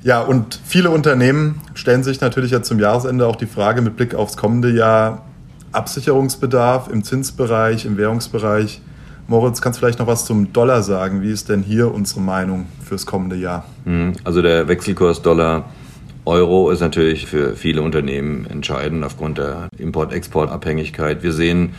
Ja, 0.03 0.21
und 0.21 0.59
viele 0.65 0.89
Unternehmen 0.89 1.61
stellen 1.75 2.03
sich 2.03 2.21
natürlich 2.21 2.51
jetzt 2.51 2.67
zum 2.67 2.79
Jahresende 2.79 3.27
auch 3.27 3.35
die 3.35 3.45
Frage 3.45 3.81
mit 3.81 3.97
Blick 3.97 4.15
aufs 4.15 4.35
kommende 4.35 4.71
Jahr, 4.71 5.25
Absicherungsbedarf 5.71 6.89
im 6.89 7.03
Zinsbereich, 7.03 7.85
im 7.85 7.97
Währungsbereich. 7.97 8.81
Moritz, 9.27 9.61
kannst 9.61 9.77
du 9.77 9.81
vielleicht 9.81 9.99
noch 9.99 10.07
was 10.07 10.25
zum 10.25 10.51
Dollar 10.51 10.81
sagen? 10.81 11.21
Wie 11.21 11.31
ist 11.31 11.49
denn 11.49 11.61
hier 11.61 11.93
unsere 11.93 12.19
Meinung 12.19 12.65
fürs 12.83 13.05
kommende 13.05 13.35
Jahr? 13.35 13.65
Mhm. 13.85 14.13
Also 14.23 14.41
der 14.41 14.67
Wechselkurs 14.67 15.21
Dollar 15.21 15.69
Euro 16.25 16.69
ist 16.69 16.81
natürlich 16.81 17.27
für 17.27 17.55
viele 17.55 17.81
Unternehmen 17.81 18.45
entscheidend 18.45 19.03
aufgrund 19.03 19.37
der 19.37 19.69
Import-Export-Abhängigkeit. 19.77 21.23
Wir 21.23 21.31
sehen 21.31 21.71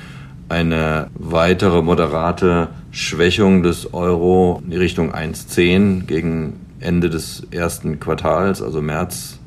eine 0.48 1.08
weitere 1.14 1.82
moderate 1.82 2.68
Schwächung 2.90 3.62
des 3.62 3.94
Euro 3.94 4.62
in 4.68 4.76
Richtung 4.76 5.14
1,10 5.14 6.06
gegen 6.06 6.54
Ende 6.82 7.10
des 7.10 7.46
ersten 7.50 8.00
Quartals, 8.00 8.62
also 8.62 8.82
März 8.82 9.38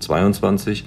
22. 0.00 0.84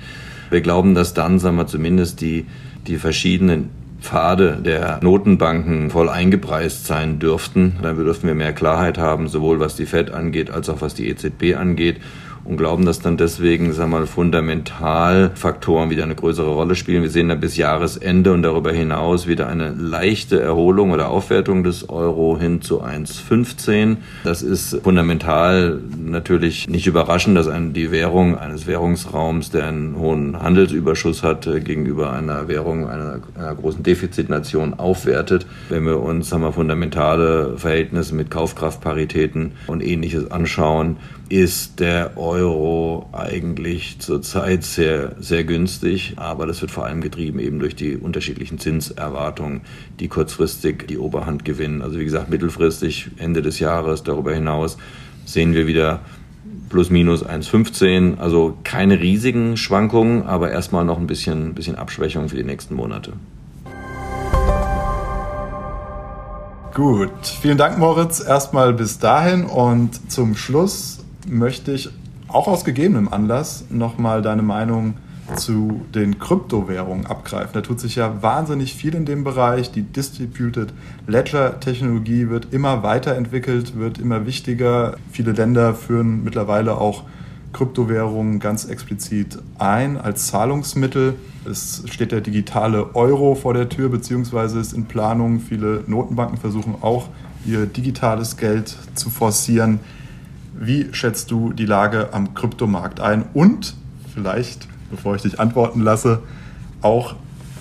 Wir 0.50 0.62
glauben, 0.62 0.96
dass 0.96 1.14
dann, 1.14 1.40
sagen 1.40 1.56
wir 1.58 1.68
zumindest 1.68 2.22
die, 2.22 2.46
die 2.88 2.98
verschiedenen 2.98 3.70
Pfade 4.02 4.58
der 4.64 5.00
Notenbanken 5.02 5.90
voll 5.90 6.10
eingepreist 6.10 6.86
sein 6.86 7.20
dürften. 7.20 7.78
Dann 7.82 7.96
dürften 7.96 8.28
wir 8.28 8.36
mehr 8.36 8.54
Klarheit 8.54 8.98
haben, 8.98 9.30
sowohl 9.30 9.60
was 9.60 9.76
die 9.76 9.86
Fed 9.86 10.12
angeht, 10.12 10.52
als 10.52 10.70
auch 10.70 10.82
was 10.82 10.94
die 10.94 11.08
EZB 11.08 11.56
angeht 11.58 11.98
und 12.46 12.58
glauben, 12.58 12.86
dass 12.86 13.00
dann 13.00 13.18
deswegen, 13.18 13.72
sagen 13.74 13.92
wir 13.92 14.00
mal, 14.00 14.08
fundamental 14.08 15.32
Faktoren 15.36 15.90
wieder 15.90 16.04
eine 16.04 16.16
größere 16.16 16.50
Rolle 16.50 16.76
spielen. 16.76 17.02
Wir 17.02 17.10
sehen 17.10 17.30
dann 17.30 17.40
bis 17.40 17.56
Jahresende 17.56 18.34
und 18.34 18.44
darüber 18.44 18.72
hinaus 18.72 19.28
wieder 19.28 19.48
eine 19.48 19.70
leichte 19.70 20.42
Erholung 20.42 20.92
oder 20.92 21.10
Aufwertung 21.10 21.64
des 21.64 21.90
Euro 21.90 22.38
hin 22.38 22.62
zu 22.62 22.84
1,15. 22.84 23.98
Das 24.24 24.42
ist 24.42 24.82
fundamental 24.84 25.80
natürlich 25.98 26.68
nicht 26.68 26.88
überraschend, 26.88 27.38
dass 27.38 27.50
die 27.74 27.92
Währung 27.92 28.38
eines 28.38 28.68
Währungsraums, 28.68 29.52
der 29.52 29.68
einen 29.68 29.96
hohen 29.98 30.42
Handelsüberschuss 30.42 31.24
hat, 31.24 31.48
äh, 31.48 31.62
gegenüber 31.62 32.12
einer 32.12 32.48
Währung 32.48 32.90
einer, 32.90 33.20
einer 33.36 33.56
großen 33.56 33.84
Defizitnation 33.84 34.74
aufwertet. 34.74 35.46
Wenn 35.70 35.86
wir 35.86 36.02
uns 36.02 36.30
sagen 36.30 36.44
wir, 36.44 36.52
fundamentale 36.52 37.58
Verhältnisse 37.58 38.16
mit 38.16 38.32
Kaufkraftparitäten 38.32 39.54
und 39.68 39.82
ähnliches 39.82 40.32
anschauen, 40.32 40.98
ist 41.34 41.80
der 41.80 42.16
Euro 42.16 43.10
eigentlich 43.12 43.98
zurzeit 43.98 44.64
sehr, 44.64 45.16
sehr 45.20 45.44
günstig, 45.44 46.14
aber 46.18 46.46
das 46.46 46.62
wird 46.62 46.70
vor 46.70 46.86
allem 46.86 47.02
getrieben 47.02 47.40
eben 47.40 47.58
durch 47.58 47.76
die 47.76 47.98
unterschiedlichen 47.98 48.60
Zinserwartungen, 48.60 49.62
die 50.00 50.10
kurzfristig 50.10 50.86
die 50.88 51.00
Oberhand 51.00 51.44
gewinnen. 51.44 51.82
Also 51.82 51.98
wie 51.98 52.04
gesagt, 52.04 52.30
mittelfristig, 52.30 53.10
Ende 53.18 53.42
des 53.42 53.58
Jahres, 53.58 54.04
darüber 54.04 54.32
hinaus 54.32 54.78
sehen 55.26 55.56
wir 55.56 55.66
wieder 55.66 56.02
plus 56.70 56.92
minus 56.92 57.26
1,15, 57.26 58.20
also 58.20 58.56
keine 58.64 59.00
riesigen 59.00 59.58
Schwankungen, 59.58 60.22
aber 60.28 60.52
erstmal 60.52 60.86
noch 60.86 61.00
ein 61.00 61.08
bisschen, 61.08 61.56
bisschen 61.56 61.78
Abschwächung 61.78 62.30
für 62.30 62.36
die 62.36 62.44
nächsten 62.44 62.76
Monate. 62.76 63.14
Gut, 66.76 67.10
vielen 67.42 67.58
Dank 67.58 67.80
Moritz. 67.80 68.24
Erstmal 68.24 68.74
bis 68.74 69.00
dahin 69.00 69.46
und 69.46 70.12
zum 70.12 70.36
Schluss 70.36 71.03
möchte 71.28 71.72
ich 71.72 71.90
auch 72.28 72.48
aus 72.48 72.66
gegebenem 72.66 73.10
Anlass 73.10 73.66
nochmal 73.70 74.22
deine 74.22 74.42
Meinung 74.42 74.96
zu 75.36 75.86
den 75.96 76.20
Kryptowährungen 76.20 77.06
abgreifen. 77.06 77.52
Da 77.54 77.62
tut 77.62 77.80
sich 77.80 77.96
ja 77.96 78.22
wahnsinnig 78.22 78.74
viel 78.74 78.94
in 78.94 79.06
dem 79.06 79.24
Bereich. 79.24 79.72
Die 79.72 79.84
Distributed 79.84 80.74
Ledger 81.08 81.60
Technologie 81.60 82.30
wird 82.30 82.54
immer 82.54 82.84
weiterentwickelt, 82.84 83.78
wird 83.78 84.00
immer 84.00 84.26
wichtiger. 84.26 84.98
Viele 85.12 85.32
Länder 85.32 85.74
führen 85.74 86.24
mittlerweile 86.24 86.78
auch 86.78 87.04
Kryptowährungen 87.54 88.40
ganz 88.40 88.66
explizit 88.66 89.38
ein 89.58 89.98
als 89.98 90.28
Zahlungsmittel. 90.28 91.16
Es 91.50 91.84
steht 91.90 92.12
der 92.12 92.22
digitale 92.22 92.96
Euro 92.96 93.36
vor 93.36 93.54
der 93.54 93.70
Tür, 93.70 93.90
beziehungsweise 93.90 94.60
ist 94.60 94.74
in 94.74 94.86
Planung. 94.86 95.40
Viele 95.40 95.84
Notenbanken 95.88 96.38
versuchen 96.38 96.76
auch, 96.82 97.08
ihr 97.46 97.66
digitales 97.66 98.38
Geld 98.38 98.76
zu 98.96 99.10
forcieren. 99.10 99.80
Wie 100.54 100.94
schätzt 100.94 101.32
du 101.32 101.52
die 101.52 101.66
Lage 101.66 102.10
am 102.14 102.34
Kryptomarkt 102.34 103.00
ein? 103.00 103.26
Und 103.34 103.76
vielleicht, 104.14 104.68
bevor 104.92 105.16
ich 105.16 105.22
dich 105.24 105.40
antworten 105.40 105.82
lasse, 105.82 106.20
auch 106.82 107.16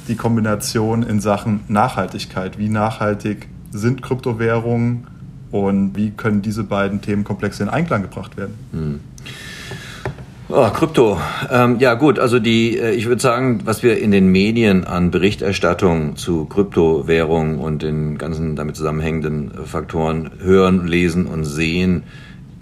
die 0.09 0.17
Kombination 0.17 1.03
in 1.03 1.21
Sachen 1.21 1.61
Nachhaltigkeit. 1.69 2.59
Wie 2.59 2.69
nachhaltig 2.69 3.49
sind 3.71 4.03
Kryptowährungen 4.03 5.07
und 5.51 5.97
wie 5.97 6.11
können 6.11 6.43
diese 6.43 6.65
beiden 6.65 7.01
Themenkomplexe 7.01 7.63
in 7.63 7.69
Einklang 7.69 8.03
gebracht 8.03 8.37
werden? 8.37 8.55
Hm. 8.73 9.01
Oh, 10.55 10.69
Krypto. 10.69 11.19
Ähm, 11.51 11.79
ja 11.79 11.95
gut, 11.95 12.19
also 12.19 12.39
die, 12.39 12.77
äh, 12.77 12.91
ich 12.91 13.07
würde 13.07 13.23
sagen, 13.23 13.63
was 13.65 13.83
wir 13.83 13.99
in 13.99 14.11
den 14.11 14.27
Medien 14.29 14.85
an 14.85 15.11
Berichterstattung 15.11 16.17
zu 16.17 16.45
Kryptowährungen 16.45 17.59
und 17.59 17.81
den 17.81 18.19
ganzen 18.19 18.55
damit 18.55 18.77
zusammenhängenden 18.77 19.53
Faktoren 19.65 20.31
hören, 20.41 20.87
lesen 20.87 21.25
und 21.25 21.45
sehen, 21.45 22.03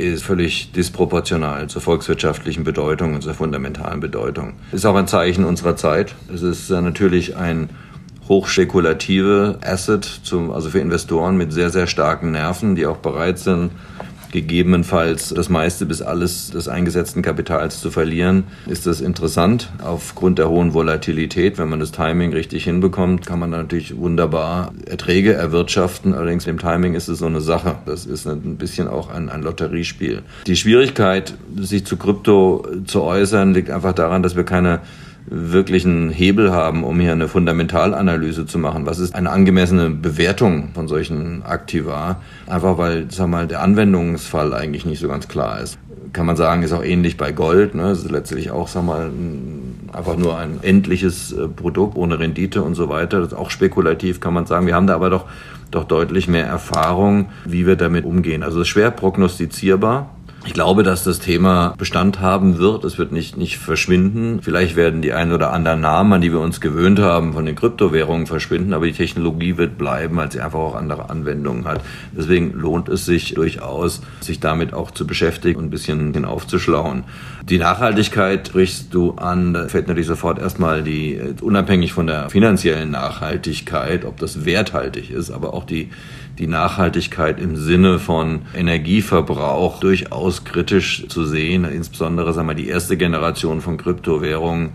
ist 0.00 0.24
völlig 0.24 0.72
disproportional 0.72 1.68
zur 1.68 1.82
volkswirtschaftlichen 1.82 2.64
Bedeutung 2.64 3.14
und 3.14 3.22
zur 3.22 3.34
fundamentalen 3.34 4.00
Bedeutung. 4.00 4.54
Ist 4.72 4.86
auch 4.86 4.96
ein 4.96 5.06
Zeichen 5.06 5.44
unserer 5.44 5.76
Zeit. 5.76 6.14
Es 6.32 6.42
ist 6.42 6.70
natürlich 6.70 7.36
ein 7.36 7.70
hochspekulative 8.28 9.58
Asset, 9.60 10.04
zum, 10.04 10.52
also 10.52 10.70
für 10.70 10.78
Investoren 10.78 11.36
mit 11.36 11.52
sehr, 11.52 11.70
sehr 11.70 11.88
starken 11.88 12.30
Nerven, 12.30 12.76
die 12.76 12.86
auch 12.86 12.98
bereit 12.98 13.38
sind, 13.40 13.72
gegebenenfalls 14.33 15.31
das 15.35 15.49
meiste 15.49 15.87
bis 15.87 16.03
alles 16.03 16.51
des 16.51 16.69
eingesetzten 16.69 17.23
Kapitals 17.23 17.81
zu 17.81 17.90
verlieren, 17.90 18.45
ist 18.66 18.87
das 18.87 19.01
interessant. 19.01 19.71
Aufgrund 19.83 20.38
der 20.38 20.49
hohen 20.49 20.75
Volatilität, 20.75 21.59
wenn 21.59 21.69
man 21.69 21.81
das 21.81 21.93
Timing 21.93 22.33
richtig 22.33 22.64
hinbekommt, 22.64 23.27
kann 23.27 23.38
man 23.38 23.51
natürlich 23.51 23.97
wunderbar 23.97 24.73
Erträge 24.87 25.33
erwirtschaften. 25.33 26.14
Allerdings 26.14 26.47
im 26.47 26.59
Timing 26.59 26.95
ist 26.95 27.09
es 27.09 27.19
so 27.19 27.27
eine 27.27 27.40
Sache. 27.40 27.77
Das 27.87 28.07
ist 28.07 28.27
ein 28.27 28.57
bisschen 28.57 28.88
auch 28.88 29.11
ein, 29.11 29.29
ein 29.29 29.43
Lotteriespiel. 29.43 30.23
Die 30.47 30.57
Schwierigkeit, 30.57 31.35
sich 31.57 31.85
zu 31.85 31.97
Krypto 31.97 32.66
zu 32.87 33.03
äußern, 33.03 33.55
liegt 33.55 33.71
einfach 33.71 33.93
daran, 33.93 34.23
dass 34.23 34.37
wir 34.37 34.45
keine 34.45 34.81
wirklichen 35.26 36.11
Hebel 36.11 36.52
haben, 36.52 36.85
um 36.85 36.98
hier 36.98 37.12
eine 37.12 37.28
Fundamentalanalyse 37.28 38.46
zu 38.46 38.59
machen. 38.59 38.87
Was 38.87 38.98
ist 38.98 39.14
eine 39.14 39.30
angemessene 39.30 39.90
Bewertung 39.90 40.70
von 40.74 40.88
solchen 40.88 41.42
Aktiva? 41.44 42.20
Einfach 42.46 42.78
weil, 42.78 43.06
sag 43.11 43.28
mal, 43.28 43.46
der 43.46 43.62
Anwendungsfall 43.62 44.52
eigentlich 44.54 44.85
nicht 44.87 45.00
so 45.00 45.09
ganz 45.09 45.28
klar 45.28 45.61
ist. 45.61 45.78
Kann 46.12 46.26
man 46.26 46.37
sagen, 46.37 46.62
ist 46.62 46.72
auch 46.72 46.83
ähnlich 46.83 47.16
bei 47.16 47.30
Gold. 47.30 47.74
Ne? 47.74 47.90
Es 47.90 48.00
ist 48.00 48.11
letztlich 48.11 48.50
auch, 48.50 48.66
sag 48.66 48.85
mal, 48.85 49.11
einfach 49.92 50.16
nur 50.16 50.37
ein 50.37 50.59
endliches 50.62 51.33
äh, 51.33 51.46
Produkt 51.46 51.96
ohne 51.96 52.18
Rendite 52.18 52.62
und 52.62 52.74
so 52.74 52.88
weiter. 52.88 53.20
Das 53.20 53.28
ist 53.28 53.38
auch 53.38 53.50
spekulativ, 53.50 54.20
kann 54.20 54.35
man 54.35 54.46
sagen. 54.46 54.66
Wir 54.66 54.74
haben 54.74 54.88
da 54.88 54.94
aber 54.94 55.11
doch, 55.11 55.26
doch 55.70 55.85
deutlich 55.85 56.26
mehr 56.26 56.46
Erfahrung, 56.46 57.28
wie 57.44 57.66
wir 57.66 57.76
damit 57.76 58.04
umgehen. 58.04 58.42
Also 58.42 58.61
es 58.61 58.66
ist 58.66 58.68
schwer 58.70 58.90
prognostizierbar 58.90 60.11
ich 60.46 60.55
glaube, 60.55 60.83
dass 60.83 61.05
das 61.05 61.18
Thema 61.18 61.74
Bestand 61.76 62.20
haben 62.20 62.59
wird. 62.59 62.85
Es 62.85 62.96
wird 62.96 63.12
nicht, 63.12 63.37
nicht 63.37 63.59
verschwinden. 63.59 64.40
Vielleicht 64.42 64.74
werden 64.74 65.03
die 65.03 65.12
ein 65.12 65.33
oder 65.33 65.53
anderen 65.53 65.83
Namen, 65.83 66.14
an 66.14 66.20
die 66.22 66.33
wir 66.33 66.40
uns 66.40 66.62
gewöhnt 66.62 66.98
haben, 66.98 67.35
von 67.35 67.44
den 67.44 67.57
Kryptowährungen 67.57 68.26
verschwinden, 68.26 68.72
aber 68.72 68.87
die 68.87 68.92
Technologie 68.92 69.59
wird 69.59 69.76
bleiben, 69.76 70.16
weil 70.16 70.33
sie 70.33 70.40
einfach 70.40 70.59
auch 70.59 70.74
andere 70.74 71.11
Anwendungen 71.11 71.66
hat. 71.66 71.83
Deswegen 72.16 72.55
lohnt 72.55 72.88
es 72.88 73.05
sich 73.05 73.35
durchaus, 73.35 74.00
sich 74.20 74.40
damit 74.40 74.72
auch 74.72 74.90
zu 74.92 75.07
beschäftigen 75.07 75.59
und 75.59 75.66
ein 75.66 75.70
bisschen 75.70 76.24
aufzuschlauen. 76.24 77.05
Die 77.50 77.58
Nachhaltigkeit 77.58 78.46
sprichst 78.46 78.94
du 78.94 79.12
an, 79.12 79.52
da 79.52 79.66
fällt 79.68 79.88
natürlich 79.88 80.06
sofort 80.06 80.38
erstmal 80.38 80.84
die, 80.84 81.20
unabhängig 81.40 81.92
von 81.92 82.06
der 82.06 82.30
finanziellen 82.30 82.92
Nachhaltigkeit, 82.92 84.04
ob 84.04 84.18
das 84.18 84.44
werthaltig 84.44 85.10
ist, 85.10 85.32
aber 85.32 85.52
auch 85.52 85.64
die 85.64 85.90
die 86.40 86.46
Nachhaltigkeit 86.46 87.38
im 87.38 87.54
Sinne 87.56 87.98
von 87.98 88.42
Energieverbrauch 88.56 89.78
durchaus 89.78 90.44
kritisch 90.44 91.06
zu 91.08 91.26
sehen. 91.26 91.64
Insbesondere 91.64 92.32
sagen 92.32 92.48
wir, 92.48 92.54
die 92.54 92.68
erste 92.68 92.96
Generation 92.96 93.60
von 93.60 93.76
Kryptowährungen 93.76 94.70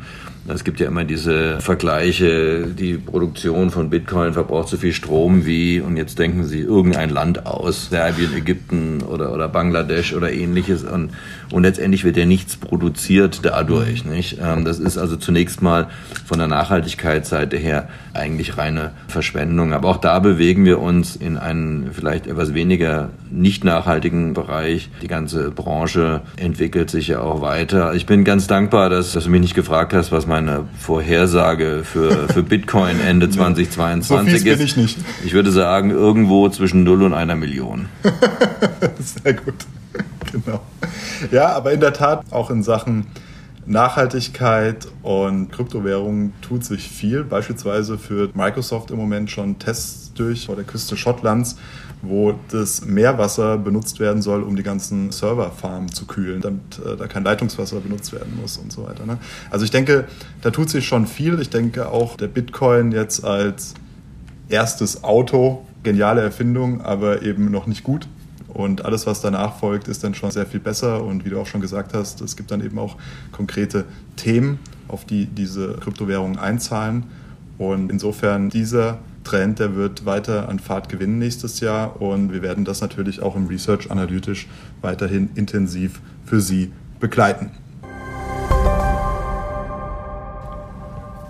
es 0.47 0.63
gibt 0.63 0.79
ja 0.79 0.87
immer 0.87 1.03
diese 1.03 1.59
Vergleiche, 1.59 2.67
die 2.67 2.97
Produktion 2.97 3.71
von 3.71 3.89
Bitcoin 3.89 4.33
verbraucht 4.33 4.69
so 4.69 4.77
viel 4.77 4.93
Strom 4.93 5.45
wie, 5.45 5.79
und 5.79 5.97
jetzt 5.97 6.19
denken 6.19 6.43
Sie 6.43 6.59
irgendein 6.59 7.09
Land 7.09 7.47
aus, 7.47 7.89
Serbien, 7.89 8.35
Ägypten 8.35 9.01
oder, 9.01 9.33
oder 9.33 9.47
Bangladesch 9.49 10.13
oder 10.13 10.31
ähnliches. 10.31 10.83
Und, 10.83 11.11
und 11.51 11.63
letztendlich 11.63 12.03
wird 12.03 12.17
ja 12.17 12.25
nichts 12.25 12.57
produziert 12.57 13.39
dadurch. 13.43 14.05
Nicht? 14.05 14.37
Ähm, 14.39 14.65
das 14.65 14.79
ist 14.79 14.97
also 14.99 15.15
zunächst 15.15 15.63
mal 15.63 15.87
von 16.25 16.37
der 16.37 16.47
Nachhaltigkeitsseite 16.47 17.57
her 17.57 17.89
eigentlich 18.13 18.57
reine 18.57 18.91
Verschwendung. 19.07 19.73
Aber 19.73 19.89
auch 19.89 19.97
da 19.97 20.19
bewegen 20.19 20.63
wir 20.63 20.79
uns 20.79 21.15
in 21.15 21.37
einen 21.37 21.91
vielleicht 21.91 22.27
etwas 22.27 22.53
weniger 22.53 23.09
nicht 23.31 23.63
nachhaltigen 23.63 24.33
Bereich. 24.33 24.89
Die 25.01 25.07
ganze 25.07 25.49
Branche 25.49 26.21
entwickelt 26.37 26.91
sich 26.91 27.07
ja 27.07 27.21
auch 27.21 27.41
weiter. 27.41 27.95
Ich 27.95 28.05
bin 28.05 28.23
ganz 28.23 28.45
dankbar, 28.45 28.89
dass, 28.89 29.13
dass 29.13 29.23
du 29.23 29.29
mich 29.31 29.41
nicht 29.41 29.55
gefragt 29.55 29.93
hast, 29.93 30.11
was 30.11 30.27
mein 30.27 30.34
meine 30.35 30.65
Vorhersage 30.77 31.83
für, 31.85 32.27
für 32.27 32.43
Bitcoin 32.43 32.99
Ende 32.99 33.29
2022 33.29 34.09
so 34.09 34.49
ist. 34.49 34.57
Bin 34.57 34.65
ich 34.65 34.75
nicht. 34.75 34.97
Ich 35.23 35.31
würde 35.31 35.49
sagen, 35.49 35.91
irgendwo 35.91 36.49
zwischen 36.49 36.83
0 36.83 37.03
und 37.03 37.13
einer 37.13 37.35
Million. 37.35 37.87
Sehr 39.23 39.33
gut. 39.33 39.53
Genau. 40.33 40.59
Ja, 41.31 41.53
aber 41.53 41.71
in 41.71 41.79
der 41.79 41.93
Tat 41.93 42.25
auch 42.31 42.49
in 42.49 42.63
Sachen 42.63 43.07
Nachhaltigkeit 43.65 44.87
und 45.03 45.53
Kryptowährungen 45.53 46.33
tut 46.41 46.65
sich 46.65 46.89
viel. 46.89 47.23
Beispielsweise 47.23 47.97
führt 47.97 48.35
Microsoft 48.35 48.91
im 48.91 48.97
Moment 48.97 49.31
schon 49.31 49.57
Tests 49.57 50.04
durch 50.15 50.47
vor 50.47 50.55
der 50.55 50.65
Küste 50.65 50.97
Schottlands, 50.97 51.57
wo 52.01 52.35
das 52.49 52.85
Meerwasser 52.85 53.57
benutzt 53.57 53.99
werden 53.99 54.21
soll, 54.21 54.43
um 54.43 54.55
die 54.55 54.63
ganzen 54.63 55.11
Serverfarmen 55.11 55.91
zu 55.91 56.05
kühlen, 56.05 56.41
damit 56.41 56.79
äh, 56.85 56.97
da 56.97 57.07
kein 57.07 57.23
Leitungswasser 57.23 57.79
benutzt 57.79 58.13
werden 58.13 58.37
muss 58.39 58.57
und 58.57 58.71
so 58.71 58.85
weiter. 58.85 59.05
Ne? 59.05 59.17
Also 59.49 59.65
ich 59.65 59.71
denke, 59.71 60.05
da 60.41 60.51
tut 60.51 60.69
sich 60.69 60.85
schon 60.85 61.07
viel. 61.07 61.39
Ich 61.39 61.49
denke 61.49 61.89
auch 61.89 62.17
der 62.17 62.27
Bitcoin 62.27 62.91
jetzt 62.91 63.23
als 63.23 63.73
erstes 64.49 65.03
Auto, 65.03 65.65
geniale 65.83 66.21
Erfindung, 66.21 66.81
aber 66.81 67.21
eben 67.21 67.51
noch 67.51 67.67
nicht 67.67 67.83
gut. 67.83 68.07
Und 68.55 68.85
alles, 68.85 69.05
was 69.05 69.19
danach 69.19 69.59
folgt, 69.59 69.89
ist 69.89 70.03
dann 70.05 70.15
schon 70.15 70.31
sehr 70.31 70.45
viel 70.45 70.61
besser. 70.61 71.03
Und 71.03 71.25
wie 71.25 71.29
du 71.29 71.39
auch 71.39 71.45
schon 71.45 71.59
gesagt 71.59 71.93
hast, 71.93 72.21
es 72.21 72.37
gibt 72.37 72.51
dann 72.51 72.63
eben 72.63 72.79
auch 72.79 72.95
konkrete 73.33 73.83
Themen, 74.15 74.59
auf 74.87 75.03
die 75.03 75.25
diese 75.25 75.73
Kryptowährungen 75.73 76.39
einzahlen. 76.39 77.03
Und 77.57 77.91
insofern 77.91 78.49
dieser 78.49 78.99
Trend, 79.25 79.59
der 79.59 79.75
wird 79.75 80.05
weiter 80.05 80.47
an 80.47 80.59
Fahrt 80.59 80.87
gewinnen 80.87 81.19
nächstes 81.19 81.59
Jahr 81.59 82.01
und 82.01 82.31
wir 82.31 82.41
werden 82.41 82.63
das 82.63 82.79
natürlich 82.79 83.21
auch 83.21 83.35
im 83.35 83.47
Research 83.47 83.91
analytisch 83.91 84.47
weiterhin 84.81 85.29
intensiv 85.35 85.99
für 86.25 86.39
Sie 86.39 86.71
begleiten. 86.99 87.51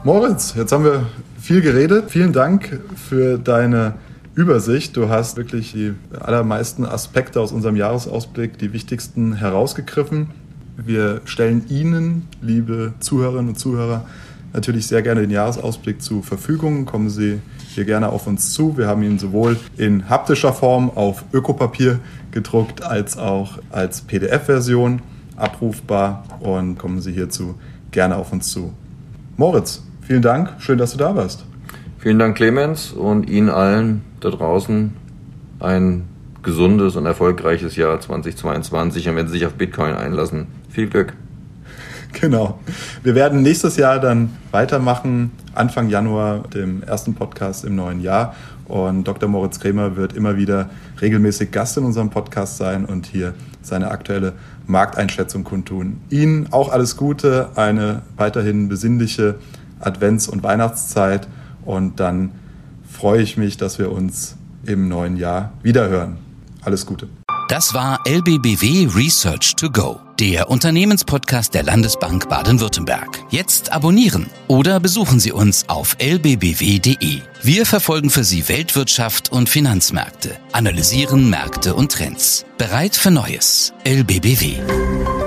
Moritz, 0.04 0.54
jetzt 0.56 0.72
haben 0.72 0.84
wir 0.84 1.08
viel 1.40 1.62
geredet. 1.62 2.12
Vielen 2.12 2.32
Dank 2.32 2.80
für 2.96 3.40
deine 3.40 3.96
Übersicht. 4.36 4.96
Du 4.96 5.10
hast 5.10 5.36
wirklich 5.38 5.72
die 5.72 5.94
allermeisten 6.20 6.86
Aspekte 6.86 7.42
aus 7.42 7.52
unserem 7.52 7.76
Jahresausblick, 7.76 8.60
die 8.60 8.72
wichtigsten 8.72 9.34
herausgegriffen. 9.34 10.28
Wir 10.78 11.22
stellen 11.26 11.64
Ihnen, 11.70 12.28
liebe 12.42 12.94
Zuhörerinnen 13.00 13.50
und 13.50 13.56
Zuhörer, 13.58 14.06
natürlich 14.54 14.88
sehr 14.88 15.02
gerne 15.02 15.22
den 15.22 15.32
Jahresausblick 15.32 16.02
zur 16.02 16.22
Verfügung. 16.22 16.86
Kommen 16.86 17.10
Sie 17.10 17.40
hier 17.76 17.86
gerne 17.86 18.10
auf 18.10 18.26
uns 18.28 18.54
zu. 18.54 18.78
Wir 18.78 18.88
haben 18.88 19.04
ihn 19.04 19.20
sowohl 19.20 19.58
in 19.78 20.10
haptischer 20.10 20.54
Form 20.54 20.90
auf 20.96 21.24
Ökopapier 21.34 22.00
gedruckt 22.32 22.84
als 22.84 23.18
auch 23.18 23.60
als 23.70 24.02
PDF-Version 24.02 25.02
abrufbar 25.36 26.24
und 26.40 26.78
kommen 26.78 27.02
Sie 27.02 27.12
hierzu 27.12 27.56
gerne 27.92 28.16
auf 28.16 28.32
uns 28.32 28.52
zu. 28.52 28.74
Moritz, 29.38 29.84
vielen 30.02 30.22
Dank, 30.22 30.54
schön, 30.60 30.78
dass 30.78 30.94
du 30.94 30.98
da 30.98 31.16
warst. 31.16 31.46
Vielen 32.00 32.20
Dank, 32.20 32.38
Clemens, 32.38 32.92
und 32.92 33.30
Ihnen 33.30 33.50
allen 33.50 34.02
da 34.20 34.30
draußen 34.30 34.94
ein 35.60 36.04
gesundes 36.44 36.96
und 36.96 37.06
erfolgreiches 37.06 37.76
Jahr 37.76 38.00
2022 38.00 39.10
und 39.10 39.16
wenn 39.16 39.28
Sie 39.28 39.34
sich 39.34 39.46
auf 39.46 39.56
Bitcoin 39.56 39.96
einlassen, 39.96 40.48
viel 40.70 40.88
Glück. 40.88 41.14
Genau. 42.22 42.60
Wir 43.04 43.14
werden 43.14 43.42
nächstes 43.42 43.78
Jahr 43.78 44.00
dann 44.00 44.30
weitermachen, 44.52 45.32
Anfang 45.54 45.90
Januar, 45.90 46.44
dem 46.54 46.82
ersten 46.82 47.14
Podcast 47.14 47.66
im 47.66 47.76
neuen 47.76 48.02
Jahr. 48.02 48.36
Und 48.66 49.04
Dr. 49.04 49.30
Moritz 49.30 49.60
Kremer 49.60 49.96
wird 49.96 50.14
immer 50.14 50.38
wieder 50.38 50.70
regelmäßig 51.00 51.52
Gast 51.52 51.78
in 51.78 51.84
unserem 51.84 52.10
Podcast 52.10 52.58
sein 52.58 52.86
und 52.86 53.06
hier 53.06 53.34
seine 53.62 53.92
aktuelle 53.92 54.34
Markteinschätzung 54.66 55.44
kundtun. 55.44 56.02
Ihnen 56.10 56.52
auch 56.52 56.70
alles 56.72 56.98
Gute, 56.98 57.50
eine 57.56 58.02
weiterhin 58.18 58.70
besinnliche 58.70 59.36
Advents- 59.80 60.28
und 60.28 60.42
Weihnachtszeit 60.42 61.28
und 61.64 62.00
dann 62.00 62.32
freue 62.90 63.22
ich 63.22 63.38
mich, 63.38 63.58
dass 63.58 63.78
wir 63.78 63.92
uns 63.92 64.36
im 64.66 64.88
neuen 64.88 65.18
Jahr 65.18 65.54
wiederhören. 65.62 66.18
Alles 66.64 66.86
Gute. 66.86 67.08
Das 67.50 67.76
war 67.76 68.00
LBBW 68.08 68.88
Research 68.96 69.56
to 69.56 69.70
Go, 69.70 70.00
der 70.20 70.50
Unternehmenspodcast 70.50 71.54
der 71.54 71.64
Landesbank 71.64 72.30
Baden-Württemberg. 72.30 73.24
Jetzt 73.30 73.72
abonnieren 73.72 74.28
oder 74.48 74.80
besuchen 74.80 75.20
Sie 75.20 75.32
uns 75.32 75.68
auf 75.68 75.96
lbbw.de. 76.00 77.22
Wir 77.42 77.66
verfolgen 77.66 78.10
für 78.10 78.24
Sie 78.24 78.48
Weltwirtschaft 78.48 79.32
und 79.32 79.50
Finanzmärkte, 79.50 80.38
analysieren 80.52 81.30
Märkte 81.30 81.76
und 81.76 81.92
Trends. 81.92 82.46
Bereit 82.58 82.96
für 82.96 83.12
Neues. 83.12 83.74
LBBW. 83.84 85.25